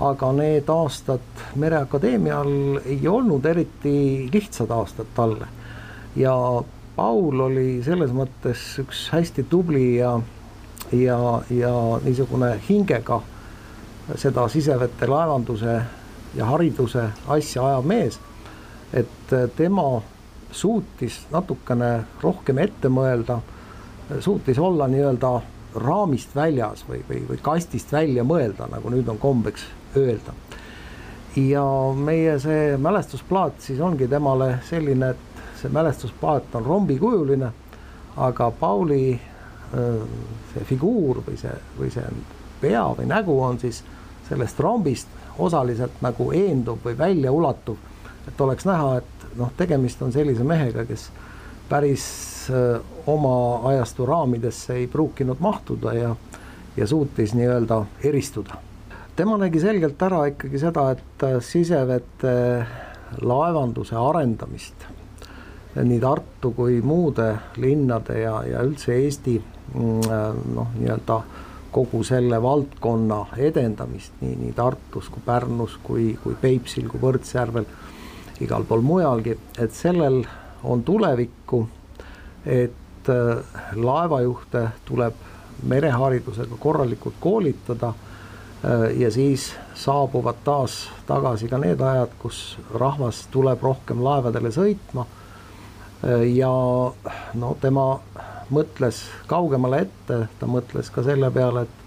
[0.00, 5.46] Aga need aastad Mereakadeemial ei olnud eriti lihtsad aastad talle.
[6.16, 6.34] ja
[6.96, 10.20] Paul oli selles mõttes üks hästi tubli ja,
[10.92, 11.18] ja,
[11.50, 13.20] ja niisugune hingega
[14.16, 15.80] seda sisevete laevanduse
[16.34, 18.18] ja hariduse asja ajav mees.
[18.92, 20.02] et tema
[20.50, 23.40] suutis natukene rohkem ette mõelda,
[24.20, 25.30] suutis olla nii-öelda
[25.74, 29.64] raamist väljas või, või, või kastist välja mõelda, nagu nüüd on kombeks
[29.96, 30.34] öelda.
[31.36, 31.64] ja
[31.96, 37.50] meie see mälestusplaat siis ongi temale selline, et see mälestusplaat on rombikujuline,
[38.16, 39.20] aga Pauli
[40.52, 42.04] see figuur või see, või see
[42.60, 43.82] pea või nägu on siis
[44.28, 47.76] sellest rombist osaliselt nagu eenduv või väljaulatuv,
[48.28, 51.08] et oleks näha, et noh, tegemist on sellise mehega, kes
[51.68, 52.06] päris
[53.06, 56.14] oma ajastu raamidesse ei pruukinud mahtuda ja,
[56.76, 58.60] ja suutis nii-öelda eristuda.
[59.16, 62.34] Tema nägi selgelt ära ikkagi seda, et sisevete
[63.22, 64.86] laevanduse arendamist
[65.74, 67.28] nii Tartu kui muude
[67.62, 71.18] linnade ja, ja üldse Eesti mm, noh, nii-öelda
[71.74, 77.66] kogu selle valdkonna edendamist nii, nii Tartus kui Pärnus kui, kui Peipsil kui Võrtsjärvel
[78.42, 80.22] igal pool mujalgi, et sellel
[80.66, 81.60] on tulevikku,
[82.50, 85.22] et äh, laevajuhte tuleb
[85.70, 88.03] mereharidusega korralikult koolitada äh,
[88.96, 95.06] ja siis saabuvad taas tagasi ka need ajad, kus rahvas tuleb rohkem laevadele sõitma.
[96.04, 96.50] Äh, ja
[97.34, 97.86] no tema
[98.54, 101.82] mõtles kaugemale ette, ta mõtles ka selle peale, et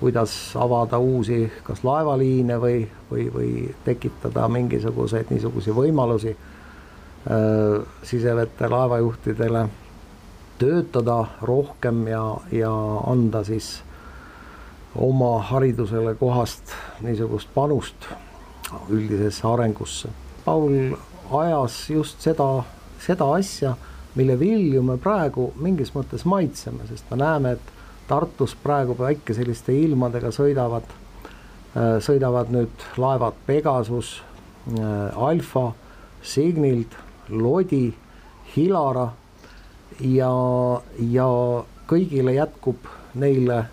[0.00, 3.50] kuidas avada uusi, kas laevaliine või, või, või
[3.84, 9.68] tekitada mingisuguseid niisuguseid võimalusi äh, sisevete laevajuhtidele
[10.60, 12.72] töötada rohkem ja, ja
[13.08, 13.78] anda siis
[14.94, 16.74] oma haridusele kohast
[17.04, 18.08] niisugust panust
[18.90, 20.08] üldisesse arengusse.
[20.44, 20.96] Paul
[21.30, 22.64] ajas just seda,
[23.02, 23.74] seda asja,
[24.14, 27.76] mille vilju me praegu mingis mõttes maitseme, sest me näeme, et
[28.10, 30.86] Tartus praegu päikeseliste ilmadega sõidavad,
[31.76, 34.16] äh, sõidavad nüüd laevad Pegasus,
[34.74, 35.70] äh, Alfa,
[36.22, 36.96] Signild,
[37.30, 37.92] Lodi,
[38.56, 39.12] Hilara
[40.00, 40.32] ja,
[40.98, 41.28] ja
[41.86, 43.68] kõigile jätkub neile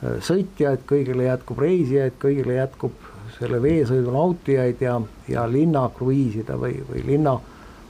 [0.00, 3.08] sõitjaid, kõigile jätkub reisijaid, kõigile jätkub
[3.38, 7.36] selle veesõidu nautijaid ja, ja linnakruiiside või, või linna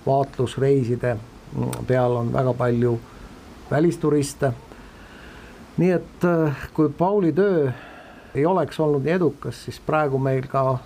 [0.06, 2.96] vaatlusreiside mm, peal on väga palju
[3.70, 4.52] välisturiste
[5.80, 7.70] nii et äh, kui Pauli töö
[8.34, 10.78] ei oleks olnud nii edukas, siis praegu meil ka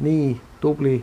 [0.00, 0.96] nii tubli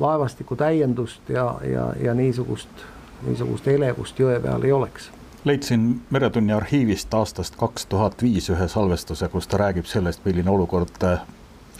[0.00, 2.84] laevastiku täiendust ja, ja, ja niisugust,
[3.26, 5.10] niisugust elevust jõe peal ei oleks.
[5.46, 5.80] Leidsin
[6.10, 11.22] Meretunni arhiivist aastast kaks tuhat viis ühe salvestuse, kus ta räägib sellest, milline olukord äh,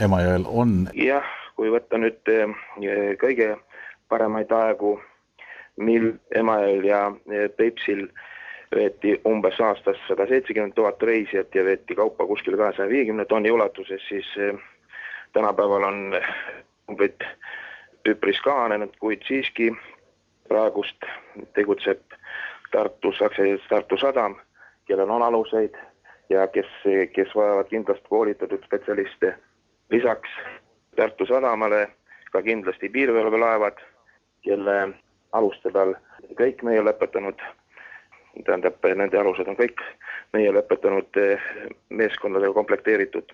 [0.00, 0.74] Emajõel on.
[0.94, 2.30] jah, kui võtta nüüd
[3.20, 3.56] kõige
[4.08, 4.96] paremaid aegu,
[5.76, 7.00] mil Emajõel ja
[7.56, 8.06] Peipsil
[8.74, 14.02] veeti umbes aastas sada seitsekümmend tuhat reisijat ja veeti kaupa kuskil kahesaja viiekümne tonni ulatuses,
[14.08, 14.30] siis
[15.32, 16.00] tänapäeval on
[16.88, 17.26] numbrid
[18.08, 19.72] üpris kahanenud, kuid siiski
[20.48, 21.08] praegust
[21.54, 22.02] tegutseb
[22.72, 24.36] Tartus aktsiaselts Tartu Sadam,
[24.86, 25.74] kellel on aluseid
[26.28, 26.66] ja kes,
[27.14, 29.34] kes vajavad kindlasti koolitatud spetsialiste.
[29.90, 30.30] lisaks
[30.96, 31.88] Tartu Sadamale
[32.32, 33.78] ka kindlasti piirivalvelaevad,
[34.42, 34.88] kelle
[35.32, 35.94] aluste peal
[36.34, 37.40] kõik meie lõpetanud,
[38.44, 39.80] tähendab, nende alused on kõik
[40.32, 41.20] meie lõpetanud
[41.88, 43.32] meeskondadega komplekteeritud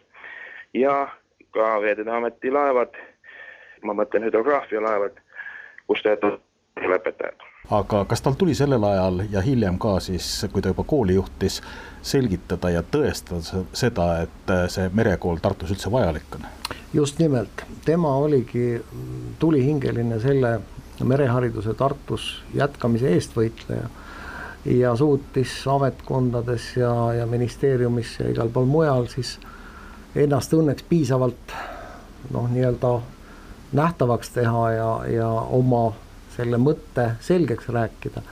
[0.74, 1.08] ja
[1.52, 2.96] ka Veeteede Ameti laevad,
[3.82, 5.18] ma mõtlen hüdrograafialaevad,
[5.86, 6.40] kus töötavad
[6.80, 7.46] lõpetajad.
[7.70, 11.60] aga kas tal tuli sellel ajal ja hiljem ka siis, kui ta juba kooli juhtis,
[12.02, 16.46] selgitada ja tõestada seda, et see merekool Tartus üldse vajalik on?
[16.92, 18.82] just nimelt, tema oligi
[19.38, 20.58] tulihingeline selle
[21.02, 23.88] merehariduse Tartus jätkamise eestvõitleja
[24.64, 29.38] ja suutis ametkondades ja, ja ministeeriumis ja igal pool mujal siis
[30.14, 31.56] ennast õnneks piisavalt
[32.30, 32.92] noh, nii-öelda
[33.72, 35.92] nähtavaks teha ja, ja oma
[36.36, 38.22] selle mõtte selgeks rääkida.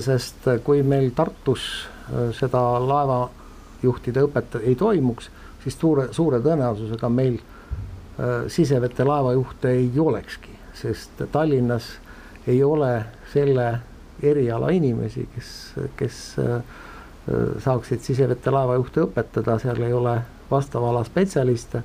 [0.00, 5.30] sest kui meil Tartus äh, seda laevajuhtide õpet ei toimuks,
[5.62, 11.92] siis suure, suure tõenäosusega meil äh, sisevete laevajuhte ei olekski, sest Tallinnas
[12.46, 13.68] ei ole selle
[14.22, 15.52] eriala inimesi, kes,
[15.96, 16.60] kes äh,
[17.58, 20.18] saaksid sisevete laevajuhte õpetada, seal ei ole
[20.50, 21.82] vastava ala spetsialiste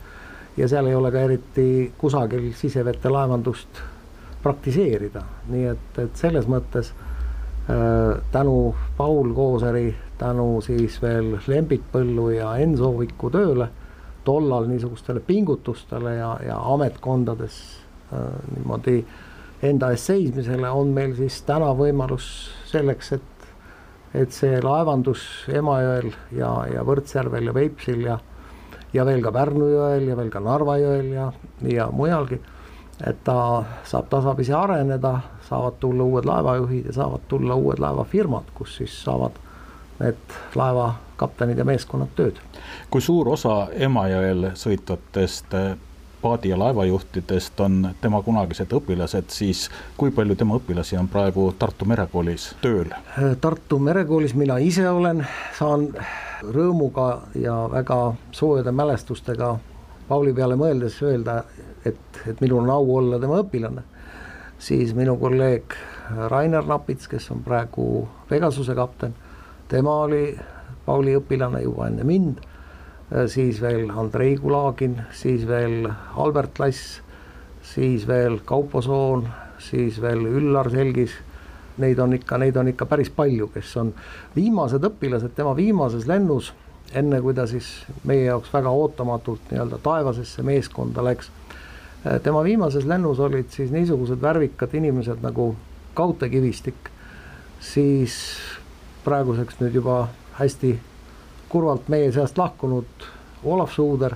[0.58, 3.82] ja seal ei ole ka eriti kusagil sisevete laevandust
[4.44, 12.30] praktiseerida, nii et, et selles mõttes äh, tänu Paul Kooseri, tänu siis veel Lembit Põllu
[12.36, 13.70] ja Enn Sooviku tööle,
[14.26, 17.60] tollal niisugustele pingutustele ja, ja ametkondades
[18.14, 19.00] äh, niimoodi
[19.62, 22.32] enda eest seismisele on meil siis täna võimalus
[22.72, 23.28] selleks, et
[24.12, 28.18] et see laevandus Emajõel ja, ja Võrtsjärvel ja Peipsil ja
[28.94, 31.30] ja veel ka Pärnu jõel ja veel ka Narva jõel ja,
[31.68, 32.42] ja mujalgi.
[33.08, 38.76] Et ta saab tasapisi areneda, saavad tulla uued laevajuhid ja saavad tulla uued laevafirmad, kus
[38.76, 39.39] siis saavad
[39.99, 42.41] need laevakaptenid ja meeskonnad tööd.
[42.89, 45.56] kui suur osa Emajõel sõitvatest
[46.22, 51.86] paadi- ja laevajuhtidest on tema kunagised õpilased, siis kui palju tema õpilasi on praegu Tartu
[51.86, 52.93] Merekoolis tööl?
[53.41, 55.28] Tartu Merekoolis mina ise olen,
[55.58, 55.88] saan
[56.41, 59.58] rõõmuga ja väga soojade mälestustega
[60.12, 61.38] Pauli peale mõeldes öelda,
[61.88, 63.86] et, et minul on au olla tema õpilane,
[64.59, 65.72] siis minu kolleeg
[66.28, 67.86] Rainer Napits, kes on praegu
[68.28, 69.16] Pegasuse kapten,
[69.72, 70.26] tema oli
[70.86, 72.41] Pauli õpilane juba enne mind,
[73.32, 75.88] siis veel Andrei Kulagin, siis veel
[76.20, 76.99] Albert Lass,
[77.64, 79.28] siis veel Kaupo Soon,
[79.59, 81.16] siis veel Üllar Selgis.
[81.82, 83.93] Neid on ikka, neid on ikka päris palju, kes on
[84.36, 86.51] viimased õpilased tema viimases lennus,
[86.96, 87.68] enne kui ta siis
[88.08, 91.30] meie jaoks väga ootamatult nii-öelda taevasesse meeskonda läks.
[92.24, 95.56] tema viimases lennus olid siis niisugused värvikad inimesed nagu
[95.94, 96.89] Kaute Kivistik,
[97.60, 98.16] siis
[99.04, 100.08] praeguseks nüüd juba
[100.39, 100.80] hästi
[101.50, 103.08] kurvalt meie seast lahkunud
[103.44, 104.16] Olav Suuder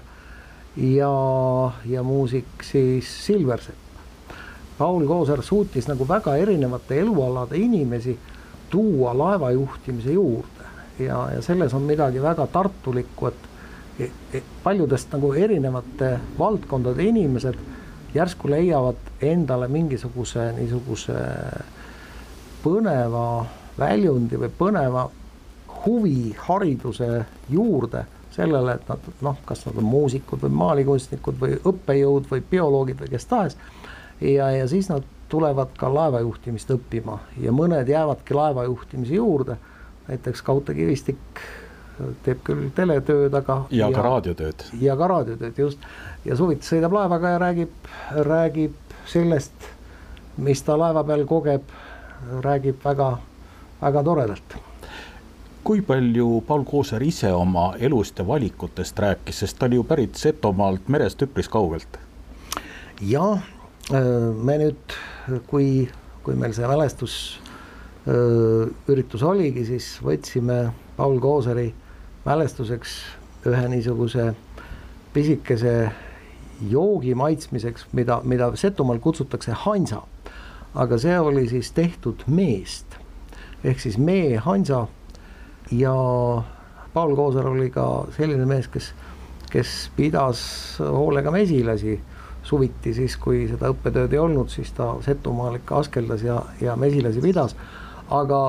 [0.77, 1.11] ja,
[1.85, 3.77] ja muusik siis Silversepp.
[4.77, 8.17] Paul Kooser suutis nagu väga erinevate elualade inimesi
[8.69, 10.54] tuua laevajuhtimise juurde
[10.99, 17.59] ja, ja selles on midagi väga tartulikku, et e, e, paljudest nagu erinevate valdkondade inimesed
[18.15, 21.19] järsku leiavad endale mingisuguse niisuguse
[22.63, 23.45] põneva
[23.77, 25.09] väljundi või põneva
[25.85, 27.09] huvihariduse
[27.49, 33.03] juurde sellele, et nad noh, kas nad on muusikud või maalikunstnikud või õppejõud või bioloogid
[33.03, 33.57] või kes tahes
[34.21, 39.57] ja, ja siis nad tulevad ka laevajuhtimist õppima ja mõned jäävadki laevajuhtimise juurde.
[40.07, 41.41] Näiteks Kaute Kivistik
[42.25, 43.61] teeb küll teletööd, aga.
[43.71, 44.67] ja ka raadiotööd.
[44.81, 45.87] ja ka raadiotööd just
[46.25, 47.89] ja suviti sõidab laevaga ja räägib,
[48.27, 49.69] räägib sellest,
[50.37, 51.75] mis ta laeva peal kogeb,
[52.43, 53.11] räägib väga,
[53.81, 54.57] väga toredalt
[55.65, 60.15] kui palju Paul Kooser ise oma elust ja valikutest rääkis, sest ta oli ju pärit
[60.15, 61.97] Setomaalt merest üpris kaugelt?
[63.01, 63.41] jah,
[63.91, 64.93] me nüüd,
[65.49, 65.87] kui,
[66.23, 67.54] kui meil see mälestusüritus
[68.07, 71.73] äh, oligi, siis võtsime Paul Kooseri
[72.25, 72.97] mälestuseks
[73.45, 74.33] ühe niisuguse
[75.13, 75.91] pisikese
[76.69, 80.01] joogi maitsmiseks, mida, mida Setomaal kutsutakse hansa.
[80.75, 82.97] aga see oli siis tehtud meest
[83.63, 84.87] ehk siis mee hansa
[85.71, 85.93] ja
[86.93, 88.91] Paul Kooser oli ka selline mees, kes,
[89.51, 90.41] kes pidas
[90.79, 91.97] hoolega mesilasi
[92.45, 97.23] suviti siis, kui seda õppetööd ei olnud, siis ta Setumaal ikka askeldas ja, ja mesilasi
[97.23, 97.55] pidas.
[98.09, 98.41] Aga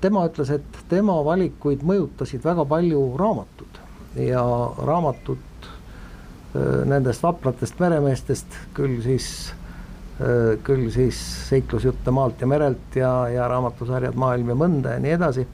[0.00, 3.78] tema ütles, et tema valikuid mõjutasid väga palju raamatud
[4.18, 4.42] ja
[4.84, 5.38] raamatud
[6.88, 9.28] nendest vapratest meremeestest, küll siis,
[10.64, 15.46] küll siis seiklusjutte maalt ja merelt ja, ja raamatusarjad Maailm ja mõnda ja nii edasi.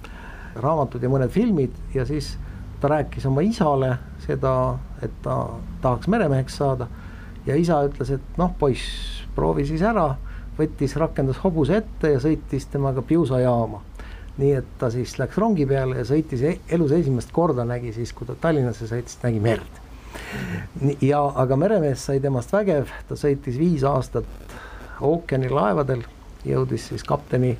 [0.54, 2.36] raamatud ja mõned filmid ja siis
[2.80, 3.96] ta rääkis oma isale
[4.26, 5.48] seda, et ta
[5.82, 6.86] tahaks meremeheks saada.
[7.46, 10.14] ja isa ütles, et noh, poiss, proovi siis ära,
[10.58, 13.82] võttis, rakendas hobuse ette ja sõitis temaga Piusa jaama
[14.38, 18.12] nii et ta siis läks rongi peale ja sõitis e-, elus esimest korda nägi siis,
[18.16, 19.82] kui ta Tallinnasse sõitis, nägi merd.
[21.02, 24.26] ja, aga meremees sai temast vägev, ta sõitis viis aastat
[25.04, 26.02] ookeanilaevadel,
[26.46, 27.54] jõudis siis kapteni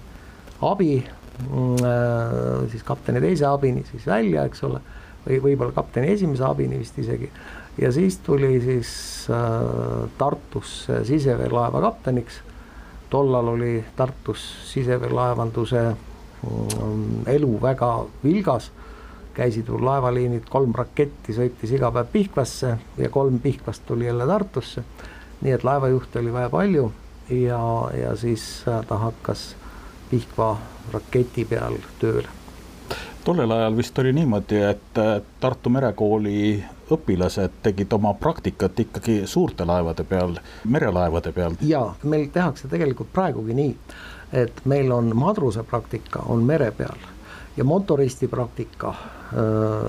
[0.64, 0.98] abi,
[1.44, 4.80] mm, äh, siis kapteni teise abini siis välja, eks ole,
[5.24, 7.30] või võib-olla kapteni esimese abini vist isegi.
[7.78, 8.90] ja siis tuli siis
[9.30, 12.42] äh, Tartusse siseveelaeva kapteniks.
[13.14, 14.42] Tollal oli Tartus
[14.72, 15.84] siseveelaevanduse
[16.44, 17.88] Mm, elu väga
[18.24, 18.70] vilgas,
[19.34, 24.84] käisid mul laevaliinid, kolm raketti sõitis iga päev Pihkvasse ja kolm Pihkvast tuli jälle Tartusse.
[25.40, 26.92] nii et laevajuhte oli vaja palju
[27.30, 27.60] ja,
[28.00, 29.56] ja siis äh, ta hakkas
[30.10, 30.56] Pihkva
[30.92, 32.28] raketi peal tööle.
[33.24, 39.66] tollel ajal vist oli niimoodi, et äh, Tartu Merekooli õpilased tegid oma praktikat ikkagi suurte
[39.68, 41.56] laevade peal, merelaevade peal.
[41.60, 43.72] ja meil tehakse tegelikult praegugi nii
[44.34, 46.98] et meil on madruse praktika on mere peal
[47.56, 48.94] ja motoristi praktika,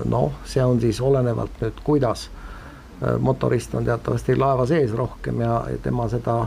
[0.04, 2.30] noh, see on siis olenevalt nüüd, kuidas.
[3.20, 6.46] motorist on teatavasti laeva sees rohkem ja tema seda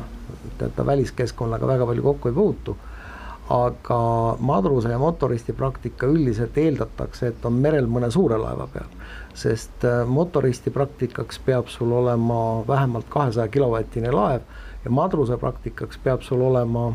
[0.57, 2.77] teate väliskeskkonnaga väga palju kokku ei puutu.
[3.49, 3.99] aga
[4.39, 8.89] madruse ja motoristi praktika üldiselt eeldatakse, et on merel mõne suure laeva peal.
[9.33, 14.41] Sest motoristi praktikaks peab sul olema vähemalt kahesaja kilovatine laev
[14.85, 16.93] ja madruse praktikaks peab sul olema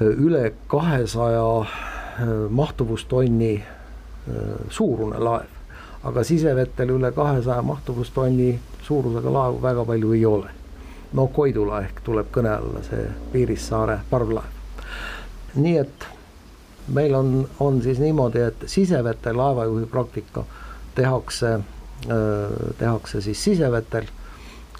[0.00, 4.34] üle kahesaja äh, mahtuvustonni äh,
[4.70, 5.46] suurune laev.
[6.04, 10.50] aga sisevetel üle kahesaja mahtuvustonni suurusega laevu väga palju ei ole.
[11.12, 14.54] no Koidula ehk tuleb kõne alla see Piirissaare parvlaev.
[15.54, 16.06] nii et
[16.94, 20.44] meil on, on siis niimoodi, et sisevete laevajuhi praktika
[20.98, 24.10] tehakse, äh, tehakse siis sisevetel,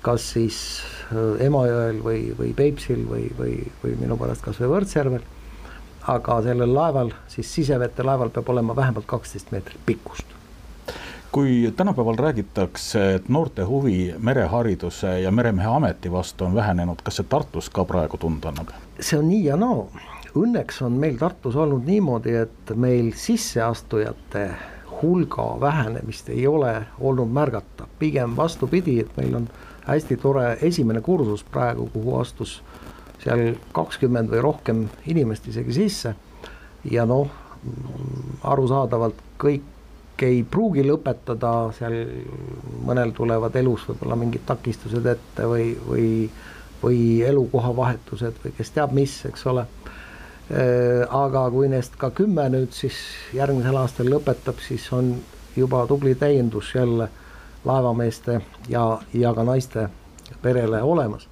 [0.03, 0.61] kas siis
[1.09, 5.23] Äh, Emajõel või, või Peipsil või, või, või minu pärast kas või Võrtsjärvel.
[6.09, 10.37] aga sellel laeval, siis sisevete laeval peab olema vähemalt kaksteist meetrit pikkust
[11.33, 17.27] kui tänapäeval räägitakse, et noorte huvi merehariduse ja meremehe ameti vastu on vähenenud, kas see
[17.29, 18.73] Tartus ka praegu tunda annab?
[19.01, 20.07] see on nii ja naa no..
[20.39, 24.49] Õnneks on meil Tartus olnud niimoodi, et meil sisseastujate
[25.03, 29.49] hulga vähenemist ei ole olnud märgata, pigem vastupidi, et meil on
[29.87, 32.59] hästi tore esimene kursus praegu, kuhu astus
[33.23, 36.15] seal kakskümmend või rohkem inimest isegi sisse.
[36.85, 37.29] ja noh,
[38.43, 41.97] arusaadavalt kõik ei pruugi lõpetada, seal
[42.87, 46.09] mõnel tulevad elus võib-olla mingid takistused ette või, või,
[46.83, 49.67] või elukohavahetused või kes teab mis, eks ole.
[50.49, 52.97] Aga kui neist ka kümme nüüd siis
[53.37, 55.11] järgmisel aastal lõpetab, siis on
[55.57, 57.11] juba tubli täiendus jälle
[57.65, 59.89] laevameeste ja, ja ka naiste
[60.43, 61.29] perele olemas.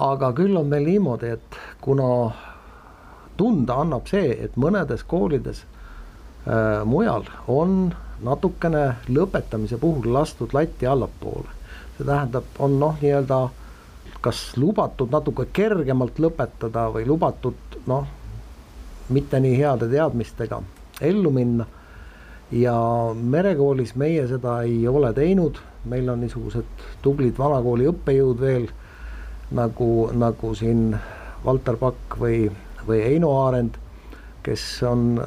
[0.00, 2.32] aga küll on meil niimoodi, et kuna
[3.36, 11.50] tunda annab see, et mõnedes koolides äh, mujal on natukene lõpetamise puhul lastud latti allapoole.
[11.96, 13.48] see tähendab, on noh, nii-öelda
[14.20, 18.06] kas lubatud natuke kergemalt lõpetada või lubatud noh,
[19.08, 20.62] mitte nii heade teadmistega
[21.00, 21.66] ellu minna
[22.52, 22.76] ja
[23.14, 25.58] merekoolis meie seda ei ole teinud,
[25.90, 28.68] meil on niisugused tublid vanakooli õppejõud veel
[29.54, 30.94] nagu, nagu siin
[31.44, 32.46] Valter Pakk või,
[32.86, 33.76] või Eino Aarend,
[34.44, 35.18] kes on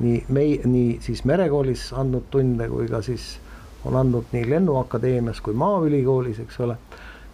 [0.00, 3.36] nii mei-, nii siis merekoolis andnud tunde kui ka siis
[3.88, 6.76] on andnud nii Lennuakadeemias kui Maaülikoolis, eks ole.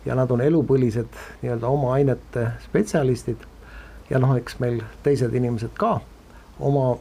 [0.04, 3.40] ja nad on elupõlised nii-öelda oma ainete spetsialistid.
[4.14, 5.98] Ja noh, eks meil teised inimesed ka
[6.62, 6.94] oma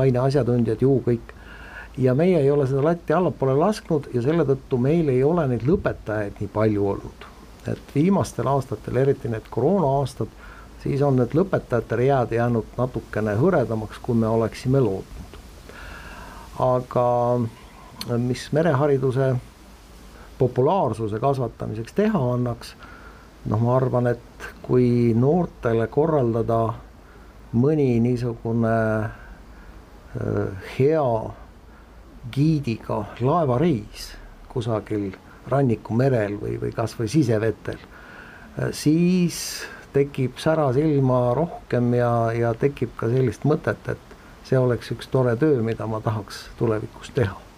[0.00, 1.34] aine asjatundjad ju kõik
[2.00, 5.66] ja meie ei ole seda latti allapoole lasknud ja selle tõttu meil ei ole neid
[5.68, 7.26] lõpetajaid nii palju olnud.
[7.68, 10.28] et viimastel aastatel, eriti need koroona-aastad,
[10.82, 15.36] siis on need lõpetajate read jäänud natukene hõredamaks, kui me oleksime lootnud.
[16.58, 17.08] aga
[18.16, 19.34] mis merehariduse
[20.38, 22.74] populaarsuse kasvatamiseks teha annaks,
[23.44, 26.60] noh, ma arvan, et kui noortele korraldada
[27.58, 31.08] mõni niisugune äh, hea
[32.30, 34.12] giidiga laevareis
[34.52, 35.10] kusagil
[35.50, 37.78] rannikumerel või, või kas või sisevetel,
[38.76, 39.40] siis
[39.94, 44.16] tekib sära silma rohkem ja, ja tekib ka sellist mõtet, et
[44.46, 47.49] see oleks üks tore töö, mida ma tahaks tulevikus teha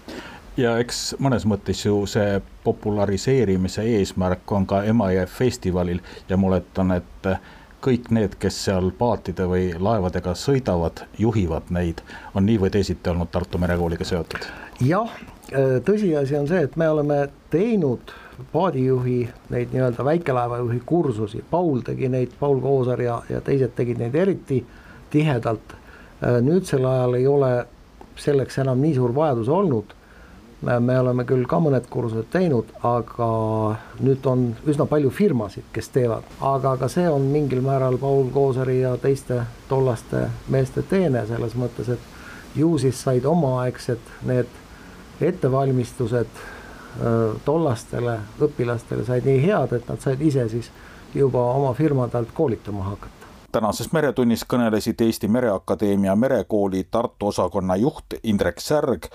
[0.56, 6.92] ja eks mõnes mõttes ju see populariseerimise eesmärk on ka Emajõe festivalil ja ma oletan,
[6.98, 7.28] et
[7.82, 12.02] kõik need, kes seal paatide või laevadega sõidavad, juhivad neid,
[12.34, 14.46] on nii või teisiti olnud Tartu Merekooliga seotud?
[14.82, 15.10] jah,
[15.86, 18.12] tõsiasi on see, et me oleme teinud
[18.52, 19.18] paadijuhi
[19.52, 24.62] neid nii-öelda väikelaevajuhi kursusi, Paul tegi neid, Paul Kooser ja, ja teised tegid neid eriti
[25.10, 25.76] tihedalt.
[26.40, 27.66] nüüdsel ajal ei ole
[28.16, 29.94] selleks enam nii suur vajadus olnud
[30.62, 33.28] me oleme küll ka mõned kursused teinud, aga
[34.00, 38.80] nüüd on üsna palju firmasid, kes teevad, aga ka see on mingil määral Paul Kooseri
[38.80, 44.50] ja teiste tollaste meeste teene selles mõttes, et ju siis said omaaegsed need
[45.20, 46.42] ettevalmistused
[47.44, 50.70] tollastele õpilastele said nii head, et nad said ise siis
[51.14, 53.28] juba oma firmadelt koolitama hakata.
[53.52, 59.08] Tänases Meretunnis kõnelesid Eesti Mereakadeemia merekooli Tartu osakonna juht Indrek Särg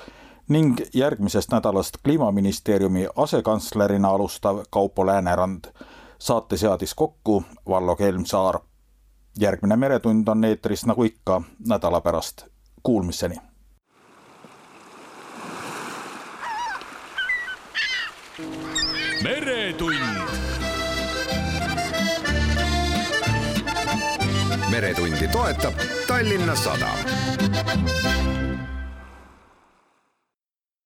[0.47, 5.65] ning järgmisest nädalast kliimaministeeriumi asekantslerina alustav Kaupo Läänerand.
[6.19, 8.59] saate seadis kokku Vallo Kelmsaar.
[9.39, 12.45] järgmine Meretund on eetris nagu ikka nädala pärast.
[12.83, 13.35] Kuulmiseni.
[19.23, 19.95] meretund.
[24.71, 25.73] meretundi toetab
[26.07, 26.97] Tallinna Sadam